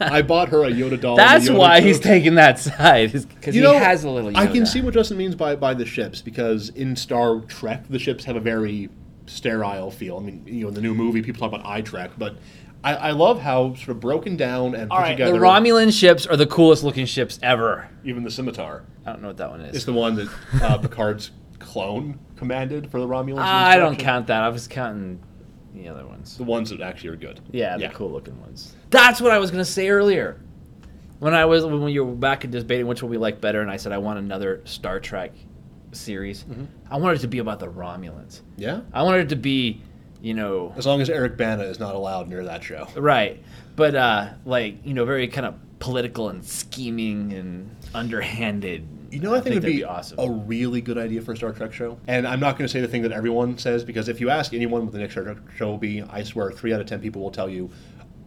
I 0.00 0.22
bought 0.22 0.48
her 0.48 0.64
a 0.64 0.70
Yoda 0.70 1.00
doll. 1.00 1.16
That's 1.16 1.48
Yoda 1.48 1.58
why 1.58 1.80
he's 1.80 2.00
taking 2.00 2.34
that 2.36 2.58
side, 2.58 3.12
because 3.12 3.54
he 3.54 3.60
know, 3.60 3.78
has 3.78 4.04
a 4.04 4.10
little. 4.10 4.30
Yoda. 4.30 4.36
I 4.36 4.46
can 4.46 4.66
see 4.66 4.80
what 4.80 4.94
Justin 4.94 5.16
means 5.16 5.34
by 5.34 5.56
by 5.56 5.74
the 5.74 5.84
ships 5.84 6.20
because 6.22 6.70
in 6.70 6.96
Star 6.96 7.40
Trek 7.40 7.84
the 7.88 7.98
ships 7.98 8.24
have 8.24 8.36
a 8.36 8.40
very 8.40 8.88
sterile 9.26 9.90
feel. 9.90 10.16
I 10.16 10.20
mean, 10.20 10.42
you 10.46 10.62
know, 10.62 10.68
in 10.68 10.74
the 10.74 10.80
new 10.80 10.94
movie 10.94 11.22
people 11.22 11.40
talk 11.40 11.52
about 11.52 11.66
eye 11.66 11.82
Trek, 11.82 12.10
but 12.18 12.36
I, 12.84 12.94
I 12.94 13.10
love 13.10 13.40
how 13.40 13.74
sort 13.74 13.88
of 13.88 14.00
broken 14.00 14.36
down 14.36 14.74
and 14.74 14.90
put 14.90 14.96
All 14.96 15.02
right, 15.02 15.12
together. 15.12 15.32
the 15.32 15.38
Romulan 15.38 15.92
ships 15.92 16.26
are 16.26 16.36
the 16.36 16.46
coolest 16.46 16.84
looking 16.84 17.06
ships 17.06 17.38
ever. 17.42 17.88
even 18.04 18.22
the 18.22 18.30
scimitar 18.30 18.84
I 19.04 19.12
don't 19.12 19.22
know 19.22 19.28
what 19.28 19.38
that 19.38 19.50
one 19.50 19.60
is. 19.62 19.76
It's 19.76 19.84
the 19.84 19.92
one 19.92 20.16
that 20.16 20.28
uh, 20.62 20.78
Picard's 20.78 21.30
clone 21.58 22.18
commanded 22.36 22.90
for 22.90 23.00
the 23.00 23.06
Romulans. 23.06 23.32
in 23.32 23.38
I 23.38 23.76
don't 23.76 23.96
count 23.96 24.26
that. 24.26 24.42
I 24.42 24.48
was 24.48 24.68
counting 24.68 25.20
the 25.74 25.88
other 25.88 26.06
ones. 26.06 26.36
the 26.36 26.44
ones 26.44 26.70
that 26.70 26.80
actually 26.80 27.10
are 27.10 27.16
good. 27.16 27.40
Yeah, 27.52 27.76
the 27.76 27.88
cool 27.88 28.10
looking 28.10 28.40
ones. 28.40 28.74
That's 28.90 29.20
what 29.20 29.32
I 29.32 29.38
was 29.38 29.50
gonna 29.50 29.64
say 29.64 29.88
earlier. 29.88 30.40
When 31.18 31.34
I 31.34 31.44
was 31.46 31.64
when 31.64 31.88
you 31.88 32.04
were 32.04 32.12
back 32.14 32.44
and 32.44 32.52
debating 32.52 32.86
which 32.86 33.02
one 33.02 33.10
we 33.10 33.18
like 33.18 33.40
better, 33.40 33.60
and 33.60 33.70
I 33.70 33.76
said 33.76 33.92
I 33.92 33.98
want 33.98 34.18
another 34.18 34.60
Star 34.64 35.00
Trek 35.00 35.32
series. 35.92 36.44
I 36.90 36.96
wanted 36.96 37.18
it 37.18 37.22
to 37.22 37.28
be 37.28 37.38
about 37.38 37.58
the 37.60 37.66
Romulans. 37.68 38.40
Yeah, 38.56 38.80
I 38.92 39.02
wanted 39.02 39.22
it 39.26 39.28
to 39.30 39.36
be, 39.36 39.82
you 40.22 40.34
know, 40.34 40.72
as 40.76 40.86
long 40.86 41.00
as 41.00 41.10
Eric 41.10 41.36
Bana 41.36 41.64
is 41.64 41.78
not 41.80 41.94
allowed 41.94 42.28
near 42.28 42.44
that 42.44 42.62
show. 42.62 42.86
right, 42.96 43.42
but 43.76 43.94
uh, 43.94 44.28
like 44.44 44.84
you 44.86 44.94
know, 44.94 45.04
very 45.04 45.28
kind 45.28 45.46
of 45.46 45.54
political 45.78 46.28
and 46.28 46.44
scheming 46.44 47.32
and 47.32 47.74
underhanded. 47.94 48.86
You 49.10 49.20
know, 49.20 49.30
what 49.30 49.38
I 49.38 49.40
think, 49.42 49.54
would 49.54 49.62
that'd 49.62 49.76
be, 49.76 49.84
awesome. 49.84 50.18
a 50.18 50.30
really 50.30 50.80
good 50.80 50.98
idea 50.98 51.22
for 51.22 51.32
a 51.32 51.36
Star 51.36 51.52
Trek 51.52 51.72
show. 51.72 51.98
And 52.06 52.26
I'm 52.26 52.40
not 52.40 52.58
going 52.58 52.66
to 52.66 52.72
say 52.72 52.80
the 52.80 52.88
thing 52.88 53.02
that 53.02 53.12
everyone 53.12 53.56
says 53.56 53.84
because 53.84 54.08
if 54.08 54.20
you 54.20 54.28
ask 54.28 54.52
anyone 54.52 54.84
what 54.84 54.92
the 54.92 54.98
next 54.98 55.14
Star 55.14 55.24
Trek 55.24 55.38
show 55.56 55.68
will 55.68 55.78
be, 55.78 56.02
I 56.02 56.22
swear 56.22 56.50
three 56.50 56.72
out 56.74 56.80
of 56.80 56.86
ten 56.86 57.00
people 57.00 57.22
will 57.22 57.30
tell 57.30 57.48
you 57.48 57.70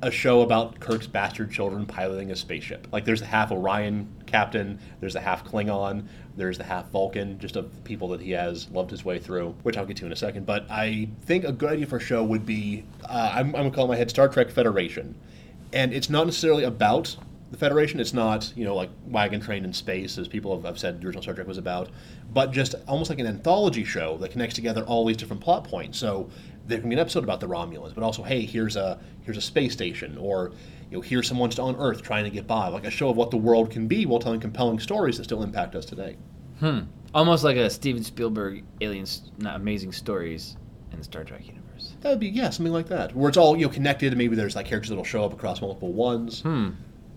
a 0.04 0.10
show 0.10 0.42
about 0.42 0.80
Kirk's 0.80 1.06
bastard 1.06 1.52
children 1.52 1.86
piloting 1.86 2.32
a 2.32 2.36
spaceship. 2.36 2.88
Like 2.92 3.06
there's 3.06 3.20
the 3.20 3.28
half 3.28 3.52
Orion 3.52 4.08
captain, 4.26 4.80
there's 5.00 5.14
the 5.14 5.20
half 5.20 5.46
Klingon, 5.46 6.08
there's 6.36 6.58
the 6.58 6.64
half 6.64 6.90
Vulcan, 6.90 7.38
just 7.38 7.56
of 7.56 7.84
people 7.84 8.08
that 8.08 8.20
he 8.20 8.32
has 8.32 8.68
loved 8.72 8.90
his 8.90 9.06
way 9.06 9.20
through, 9.20 9.56
which 9.62 9.78
I'll 9.78 9.86
get 9.86 9.98
to 9.98 10.08
in 10.08 10.12
a 10.12 10.16
second. 10.16 10.48
But 10.48 10.66
I 10.72 11.08
think 11.26 11.44
a 11.44 11.52
good 11.52 11.74
idea 11.74 11.86
for 11.86 11.98
a 11.98 12.00
show 12.02 12.24
would 12.24 12.48
be 12.48 12.84
uh, 13.08 13.34
I'm, 13.36 13.48
I'm 13.48 13.52
going 13.52 13.70
to 13.70 13.76
call 13.76 13.86
it 13.86 13.90
my 13.90 13.96
head 13.96 14.10
Star 14.10 14.28
Trek 14.28 14.50
Federation. 14.50 15.14
and 15.74 15.94
it's 15.94 16.10
not 16.10 16.26
necessarily 16.26 16.64
about 16.64 17.16
the 17.52 17.58
Federation. 17.58 18.00
It's 18.00 18.14
not 18.14 18.52
you 18.56 18.64
know 18.64 18.76
like 18.76 18.90
Wagon 19.06 19.42
Train 19.42 19.66
in 19.66 19.74
Space, 19.74 20.18
as 20.18 20.28
people 20.28 20.56
have, 20.56 20.66
have 20.66 20.80
said 20.80 21.02
the 21.02 21.06
original 21.06 21.22
Star 21.22 21.36
Trek 21.36 21.48
was 21.48 21.58
about, 21.58 21.90
but 22.34 22.52
just 22.52 22.76
almost 22.88 23.10
like 23.10 23.20
an 23.20 23.28
anthology 23.28 23.84
show 23.84 24.18
that 24.18 24.32
connects 24.32 24.56
together 24.56 24.84
all 24.84 25.06
these 25.06 25.18
different 25.18 25.42
plot 25.42 25.66
points. 25.66 26.00
So 26.00 26.30
there 26.66 26.80
can 26.80 26.90
be 26.90 26.96
an 26.96 27.00
episode 27.00 27.24
about 27.24 27.40
the 27.40 27.48
Romulans, 27.48 27.94
but 27.94 28.04
also 28.04 28.24
hey, 28.24 28.42
here's 28.42 28.76
a 28.76 29.00
here's 29.22 29.38
a 29.38 29.42
space 29.42 29.74
station, 29.74 30.18
or 30.18 30.52
you 30.90 30.98
know 30.98 31.02
here's 31.02 31.28
someone 31.28 31.50
just 31.50 31.60
on 31.60 31.76
Earth 31.76 32.02
trying 32.02 32.24
to 32.24 32.30
get 32.30 32.48
by, 32.48 32.70
like 32.70 32.86
a 32.86 32.92
show 32.92 33.10
of 33.10 33.18
what 33.18 33.32
the 33.32 33.38
world 33.38 33.70
can 33.70 33.88
be 33.88 34.06
while 34.06 34.20
telling 34.20 34.40
compelling 34.40 34.80
stories 34.80 35.18
that 35.18 35.26
still 35.26 35.44
impact 35.44 35.76
us 35.76 35.86
today. 35.86 36.16
Hmm. 36.60 36.82
Almost 37.14 37.44
like 37.44 37.58
a 37.58 37.70
Steven 37.70 38.04
Spielberg 38.04 38.64
aliens, 38.80 39.32
not 39.38 39.58
amazing 39.58 39.92
stories 39.92 40.56
in 40.94 41.00
the 41.00 41.04
Star 41.04 41.26
Trek 41.26 41.46
universe. 41.46 41.96
That 42.02 42.12
would 42.12 42.20
be 42.20 42.30
yeah, 42.30 42.50
something 42.50 42.72
like 42.72 42.88
that, 42.88 43.14
where 43.14 43.28
it's 43.28 43.38
all 43.38 43.58
you 43.58 43.66
know 43.66 43.72
connected. 43.74 44.14
and 44.14 44.18
Maybe 44.18 44.38
there's 44.38 44.56
like 44.56 44.68
characters 44.68 44.90
that'll 44.90 45.04
show 45.04 45.26
up 45.26 45.34
across 45.34 45.62
multiple 45.62 45.92
ones. 45.92 46.42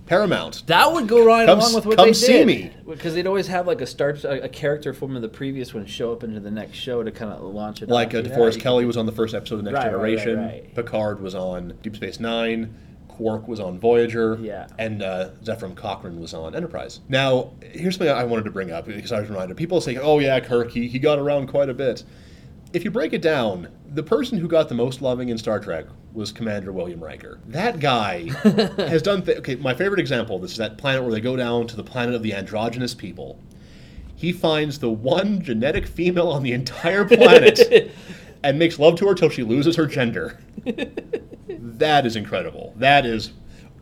Paramount. 0.06 0.66
That 0.66 0.92
would 0.92 1.08
go 1.08 1.24
right 1.24 1.46
Come 1.46 1.58
along 1.60 1.74
with 1.74 1.86
what 1.86 1.96
come 1.96 2.08
they 2.08 2.12
see 2.12 2.32
did. 2.32 2.46
me. 2.46 2.72
Because 2.86 3.14
they'd 3.14 3.26
always 3.26 3.46
have 3.46 3.66
like 3.66 3.80
a 3.80 3.86
start 3.86 4.22
a, 4.24 4.44
a 4.44 4.48
character 4.48 4.92
from 4.92 5.18
the 5.20 5.28
previous 5.28 5.72
one 5.72 5.86
show 5.86 6.12
up 6.12 6.22
into 6.22 6.40
the 6.40 6.50
next 6.50 6.76
show 6.76 7.02
to 7.02 7.10
kind 7.10 7.32
of 7.32 7.40
launch 7.42 7.80
it. 7.82 7.88
Like 7.88 8.14
uh, 8.14 8.18
off. 8.18 8.24
DeForest 8.26 8.56
Yeah, 8.56 8.62
Kelley 8.62 8.84
was 8.84 8.96
on 8.98 9.06
the 9.06 9.12
first 9.12 9.34
episode 9.34 9.60
of 9.60 9.64
Next 9.64 9.74
Right, 9.76 9.86
right, 9.86 10.02
right, 10.02 10.18
Generation. 10.18 10.38
right. 10.40 10.74
Picard 10.74 11.20
was 11.20 11.34
on 11.34 11.78
Deep 11.82 11.96
Space 11.96 12.20
Nine. 12.20 12.74
Quark 13.08 13.46
was 13.46 13.60
on 13.60 13.78
Voyager. 13.78 14.36
Yeah. 14.42 14.66
And 14.78 15.00
uh, 15.00 15.30
Zefram 15.44 15.74
Cochrane 15.76 16.20
was 16.20 16.34
on 16.34 16.54
Enterprise. 16.56 17.00
Now, 17.08 17.52
here's 17.62 17.96
something 17.96 18.12
I 18.14 18.24
wanted 18.24 18.44
to 18.44 18.50
bring 18.50 18.72
up 18.72 18.86
because 18.86 19.12
I 19.12 19.20
was 19.20 19.30
reminded. 19.30 19.56
People 19.56 19.80
say, 19.80 19.96
"Oh 19.96 20.18
yeah, 20.18 20.40
Kirk, 20.40 20.70
he, 20.72 20.88
he 20.88 20.98
got 20.98 21.18
around 21.18 21.46
quite 21.46 21.68
a 21.68 21.74
bit." 21.74 22.02
If 22.74 22.84
you 22.84 22.90
break 22.90 23.12
it 23.12 23.22
down, 23.22 23.68
the 23.94 24.02
person 24.02 24.36
who 24.36 24.48
got 24.48 24.68
the 24.68 24.74
most 24.74 25.00
loving 25.00 25.28
in 25.28 25.38
Star 25.38 25.60
Trek 25.60 25.86
was 26.12 26.32
Commander 26.32 26.72
William 26.72 27.02
Riker. 27.02 27.38
That 27.46 27.78
guy 27.78 28.28
has 28.78 29.00
done. 29.00 29.22
Th- 29.22 29.38
okay, 29.38 29.54
my 29.54 29.72
favorite 29.72 30.00
example. 30.00 30.40
This 30.40 30.50
is 30.50 30.56
that 30.56 30.76
planet 30.76 31.04
where 31.04 31.12
they 31.12 31.20
go 31.20 31.36
down 31.36 31.68
to 31.68 31.76
the 31.76 31.84
planet 31.84 32.16
of 32.16 32.24
the 32.24 32.34
androgynous 32.34 32.92
people. 32.92 33.38
He 34.16 34.32
finds 34.32 34.80
the 34.80 34.90
one 34.90 35.40
genetic 35.40 35.86
female 35.86 36.28
on 36.28 36.42
the 36.42 36.52
entire 36.52 37.04
planet 37.04 37.92
and 38.42 38.58
makes 38.58 38.80
love 38.80 38.96
to 38.96 39.06
her 39.06 39.14
till 39.14 39.28
she 39.30 39.44
loses 39.44 39.76
her 39.76 39.86
gender. 39.86 40.40
that 41.48 42.04
is 42.06 42.16
incredible. 42.16 42.74
That 42.76 43.06
is, 43.06 43.32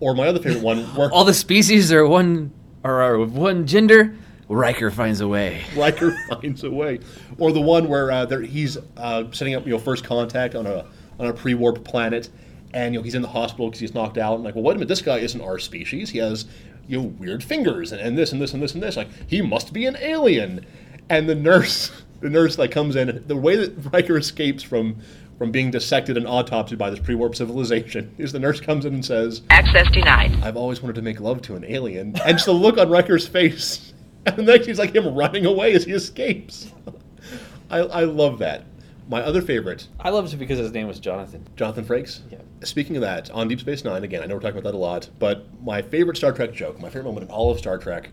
or 0.01 0.15
my 0.15 0.29
other 0.29 0.41
favorite 0.41 0.63
one, 0.63 0.85
where 0.97 1.11
All 1.11 1.25
the 1.25 1.33
species 1.33 1.91
are 1.93 2.07
one 2.07 2.53
are 2.85 3.15
of 3.15 3.39
one 3.39 3.67
gender. 3.67 4.15
Riker 4.49 4.91
finds 4.91 5.21
a 5.21 5.29
way. 5.29 5.63
Riker 5.77 6.17
finds 6.29 6.65
a 6.65 6.71
way, 6.71 7.01
or 7.39 7.53
the 7.53 7.61
one 7.61 7.89
where 7.89 8.11
uh, 8.11 8.27
he's 8.41 8.77
uh, 8.97 9.25
setting 9.33 9.55
up 9.55 9.65
you 9.65 9.73
know 9.73 9.79
first 9.79 10.05
contact 10.05 10.55
on 10.55 10.67
a 10.67 10.87
on 11.19 11.27
a 11.27 11.33
pre-warp 11.33 11.85
planet, 11.85 12.29
and 12.75 12.95
you 12.95 13.01
know 13.01 13.05
he's 13.05 13.15
in 13.15 13.23
the 13.23 13.29
hospital 13.29 13.69
because 13.69 13.81
he's 13.81 13.95
knocked 13.95 14.19
out. 14.19 14.35
And 14.35 14.45
like, 14.45 14.55
well, 14.55 14.65
wait 14.65 14.73
a 14.73 14.75
minute, 14.75 14.89
this 14.89 15.03
guy 15.03 15.19
isn't 15.19 15.41
our 15.41 15.59
species. 15.59 16.11
He 16.11 16.19
has 16.19 16.47
you 16.89 16.99
know 16.99 17.05
weird 17.07 17.43
fingers 17.43 17.93
and, 17.93 18.01
and 18.01 18.19
this 18.19 18.33
and 18.33 18.41
this 18.41 18.53
and 18.53 18.63
this 18.63 18.75
and 18.75 18.83
this. 18.83 18.97
Like 18.97 19.09
he 19.27 19.43
must 19.43 19.73
be 19.73 19.87
an 19.87 19.97
alien. 20.01 20.67
And 21.09 21.29
the 21.29 21.35
nurse, 21.35 21.91
the 22.21 22.31
nurse 22.31 22.59
like 22.59 22.71
comes 22.71 22.97
in. 22.97 23.25
The 23.27 23.37
way 23.37 23.57
that 23.57 23.93
Riker 23.93 24.17
escapes 24.17 24.63
from 24.63 24.97
from 25.39 25.51
being 25.51 25.73
dissected 25.73 26.17
and 26.17 26.25
autopsied 26.25 26.79
by 26.79 26.89
this 26.89 27.01
pre-warp 27.01 27.35
civilization 27.35 28.15
is 28.19 28.31
the 28.31 28.39
nurse 28.39 28.61
comes 28.61 28.85
in 28.85 28.95
and 28.95 29.05
says, 29.05 29.43
Access 29.51 29.91
denied. 29.91 30.33
I've 30.43 30.57
always 30.57 30.81
wanted 30.81 30.95
to 30.95 31.03
make 31.03 31.19
love 31.19 31.43
to 31.43 31.57
an 31.57 31.65
alien. 31.65 32.15
And 32.25 32.37
just 32.37 32.47
the 32.47 32.53
look 32.53 32.79
on 32.79 32.89
Riker's 32.89 33.27
face. 33.27 33.93
And 34.27 34.37
the 34.37 34.43
next 34.43 34.67
he's 34.67 34.79
like 34.79 34.95
him 34.95 35.15
running 35.15 35.47
away 35.47 35.73
as 35.73 35.85
he 35.85 35.91
escapes. 35.93 36.71
I, 37.71 37.79
I 37.79 38.05
love 38.05 38.39
that. 38.39 38.65
My 39.09 39.21
other 39.21 39.43
favorite, 39.43 39.89
I 39.99 40.11
loved 40.11 40.33
it 40.33 40.37
because 40.37 40.59
his 40.59 40.71
name 40.73 40.87
was 40.87 41.01
Jonathan. 41.01 41.45
Jonathan 41.57 41.85
Frakes. 41.85 42.21
Yeah. 42.31 42.39
Speaking 42.63 42.95
of 42.97 43.03
that, 43.03 43.31
on 43.33 43.49
Deep 43.49 43.59
Space 43.59 43.83
Nine, 43.83 44.05
again, 44.05 44.23
I 44.23 44.27
know 44.27 44.35
we're 44.35 44.41
talking 44.41 44.59
about 44.59 44.71
that 44.71 44.77
a 44.77 44.79
lot, 44.79 45.11
but 45.19 45.47
my 45.65 45.83
favorite 45.83 46.17
Star 46.17 46.33
Trek 46.33 46.53
joke, 46.53 46.79
my 46.81 46.89
favorite 46.89 47.05
moment 47.05 47.29
in 47.29 47.35
all 47.35 47.51
of 47.51 47.59
Star 47.59 47.79
Trek, 47.79 48.11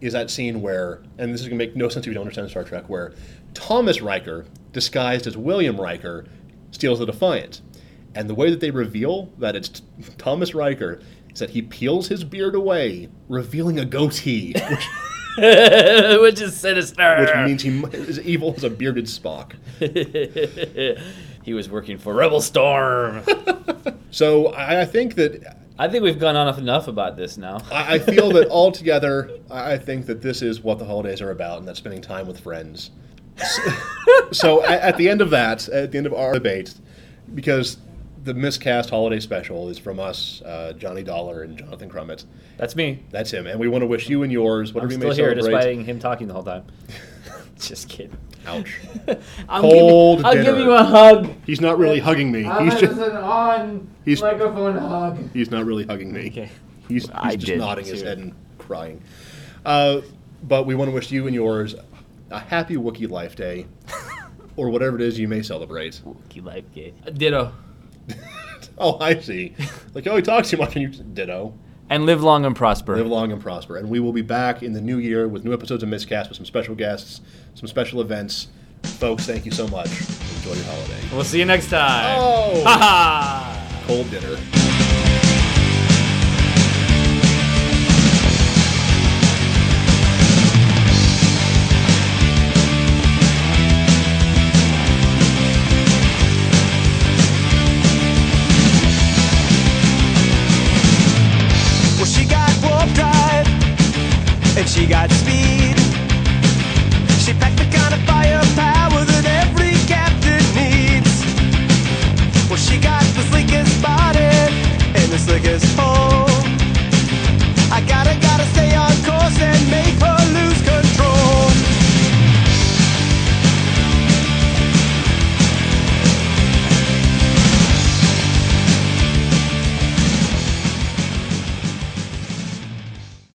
is 0.00 0.14
that 0.14 0.30
scene 0.30 0.62
where, 0.62 1.02
and 1.18 1.32
this 1.32 1.42
is 1.42 1.48
going 1.48 1.58
to 1.58 1.64
make 1.66 1.76
no 1.76 1.88
sense 1.90 2.04
if 2.04 2.08
you 2.08 2.14
don't 2.14 2.22
understand 2.22 2.48
Star 2.48 2.64
Trek, 2.64 2.88
where 2.88 3.12
Thomas 3.52 4.00
Riker, 4.00 4.46
disguised 4.72 5.26
as 5.26 5.36
William 5.36 5.78
Riker, 5.78 6.24
steals 6.70 7.00
the 7.00 7.06
Defiant. 7.06 7.60
And 8.14 8.28
the 8.28 8.34
way 8.34 8.50
that 8.50 8.60
they 8.60 8.70
reveal 8.70 9.30
that 9.38 9.54
it's 9.54 9.82
Thomas 10.16 10.54
Riker 10.54 11.00
is 11.32 11.38
that 11.40 11.50
he 11.50 11.62
peels 11.62 12.08
his 12.08 12.24
beard 12.24 12.54
away, 12.54 13.08
revealing 13.28 13.78
a 13.78 13.84
goatee, 13.84 14.54
which, 14.68 14.88
Which 16.20 16.40
is 16.40 16.56
sinister. 16.56 17.20
which 17.20 17.46
means 17.46 17.62
he 17.62 17.98
is 17.98 18.20
evil 18.20 18.54
as 18.56 18.64
a 18.64 18.70
bearded 18.70 19.04
Spock. 19.06 19.52
he 21.42 21.54
was 21.54 21.68
working 21.70 21.98
for 21.98 22.14
Rebel 22.14 22.40
Storm. 22.40 23.22
So 24.12 24.48
I, 24.48 24.80
I 24.80 24.84
think 24.86 25.14
that 25.14 25.56
I 25.78 25.88
think 25.88 26.02
we've 26.02 26.18
gone 26.18 26.34
on 26.34 26.58
enough 26.58 26.88
about 26.88 27.16
this 27.16 27.36
now. 27.38 27.62
I, 27.70 27.94
I 27.94 27.98
feel 28.00 28.30
that 28.32 28.48
altogether, 28.48 29.30
I 29.50 29.74
I 29.74 29.78
think 29.78 30.06
that 30.06 30.20
this 30.20 30.42
is 30.42 30.60
what 30.60 30.78
the 30.78 30.84
holidays 30.84 31.20
are 31.22 31.30
about, 31.30 31.58
and 31.60 31.68
that's 31.68 31.78
spending 31.78 32.02
time 32.02 32.26
with 32.26 32.40
friends. 32.40 32.90
So, 33.36 33.72
so 34.32 34.64
at, 34.64 34.80
at 34.80 34.96
the 34.96 35.08
end 35.08 35.20
of 35.20 35.30
that, 35.30 35.68
at 35.68 35.92
the 35.92 35.98
end 35.98 36.06
of 36.06 36.12
our 36.12 36.34
debate, 36.34 36.74
because 37.34 37.78
the 38.24 38.34
miscast 38.34 38.90
holiday 38.90 39.20
special 39.20 39.68
is 39.68 39.78
from 39.78 39.98
us, 39.98 40.42
uh, 40.42 40.72
Johnny 40.76 41.02
Dollar 41.02 41.42
and 41.42 41.56
Jonathan 41.56 41.90
Crummett. 41.90 42.24
That's 42.56 42.76
me. 42.76 43.02
That's 43.10 43.30
him, 43.30 43.46
and 43.46 43.58
we 43.58 43.68
want 43.68 43.82
to 43.82 43.86
wish 43.86 44.08
you 44.08 44.22
and 44.22 44.30
yours 44.32 44.72
whatever 44.74 44.92
I'm 44.92 45.00
you 45.00 45.06
may 45.06 45.12
still 45.14 45.26
here 45.26 45.40
celebrate. 45.40 45.74
despite 45.74 45.86
him 45.86 45.98
talking 45.98 46.26
the 46.28 46.34
whole 46.34 46.42
time. 46.42 46.64
Just 47.58 47.88
kidding. 47.88 48.16
Ouch! 48.46 48.80
I'm 49.48 49.60
Cold 49.60 50.18
giving, 50.22 50.38
I'll 50.38 50.44
give 50.44 50.58
you 50.58 50.72
a 50.72 50.82
hug. 50.82 51.30
He's 51.44 51.60
not 51.60 51.78
really 51.78 52.00
hugging 52.00 52.32
me. 52.32 52.42
He's 52.42 52.74
just 52.80 52.98
an 52.98 53.16
on 53.18 53.86
he's- 54.06 54.22
microphone 54.22 54.78
hug. 54.78 55.30
he's 55.34 55.50
not 55.50 55.66
really 55.66 55.84
hugging 55.84 56.10
me. 56.10 56.28
Okay. 56.28 56.50
He's, 56.88 57.02
he's 57.02 57.10
I 57.12 57.34
just 57.36 57.46
did, 57.46 57.58
nodding 57.58 57.84
his 57.84 58.00
too. 58.00 58.06
head 58.08 58.16
and 58.18 58.34
crying. 58.56 59.02
Uh, 59.66 60.00
but 60.42 60.64
we 60.66 60.74
want 60.74 60.88
to 60.88 60.94
wish 60.94 61.10
you 61.12 61.26
and 61.26 61.34
yours 61.34 61.74
a 62.30 62.38
happy 62.38 62.76
Wookiee 62.76 63.10
Life 63.10 63.36
Day, 63.36 63.66
or 64.56 64.70
whatever 64.70 64.96
it 64.96 65.02
is 65.02 65.18
you 65.18 65.28
may 65.28 65.42
celebrate. 65.42 66.00
Wookie 66.06 66.42
life 66.42 66.64
Day. 66.74 66.94
Ditto. 67.12 67.52
Oh, 68.82 68.98
I 68.98 69.18
see. 69.20 69.54
Like, 69.92 70.06
oh, 70.06 70.16
he 70.16 70.22
talks 70.22 70.48
too 70.48 70.56
much, 70.56 70.74
and 70.74 70.82
you 70.96 71.02
ditto. 71.04 71.52
And 71.90 72.06
live 72.06 72.22
long 72.22 72.46
and 72.46 72.56
prosper. 72.56 72.96
Live 72.96 73.08
long 73.08 73.30
and 73.30 73.38
prosper. 73.38 73.76
And 73.76 73.90
we 73.90 74.00
will 74.00 74.12
be 74.14 74.22
back 74.22 74.62
in 74.62 74.72
the 74.72 74.80
new 74.80 74.96
year 74.96 75.28
with 75.28 75.44
new 75.44 75.52
episodes 75.52 75.82
of 75.82 75.90
Miscast 75.90 76.30
with 76.30 76.36
some 76.38 76.46
special 76.46 76.74
guests, 76.74 77.20
some 77.54 77.66
special 77.68 78.00
events. 78.00 78.48
Folks, 78.84 79.26
thank 79.26 79.44
you 79.44 79.52
so 79.52 79.68
much. 79.68 79.90
Enjoy 79.90 80.54
your 80.54 80.64
holiday. 80.64 81.00
We'll 81.12 81.24
see 81.24 81.38
you 81.40 81.44
next 81.44 81.68
time. 81.68 82.16
Oh, 82.18 82.62
Ha 82.64 82.78
ha! 82.78 83.84
cold 83.86 84.10
dinner. 84.10 84.38
She 104.70 104.86
got 104.86 105.10
speed. 105.10 105.59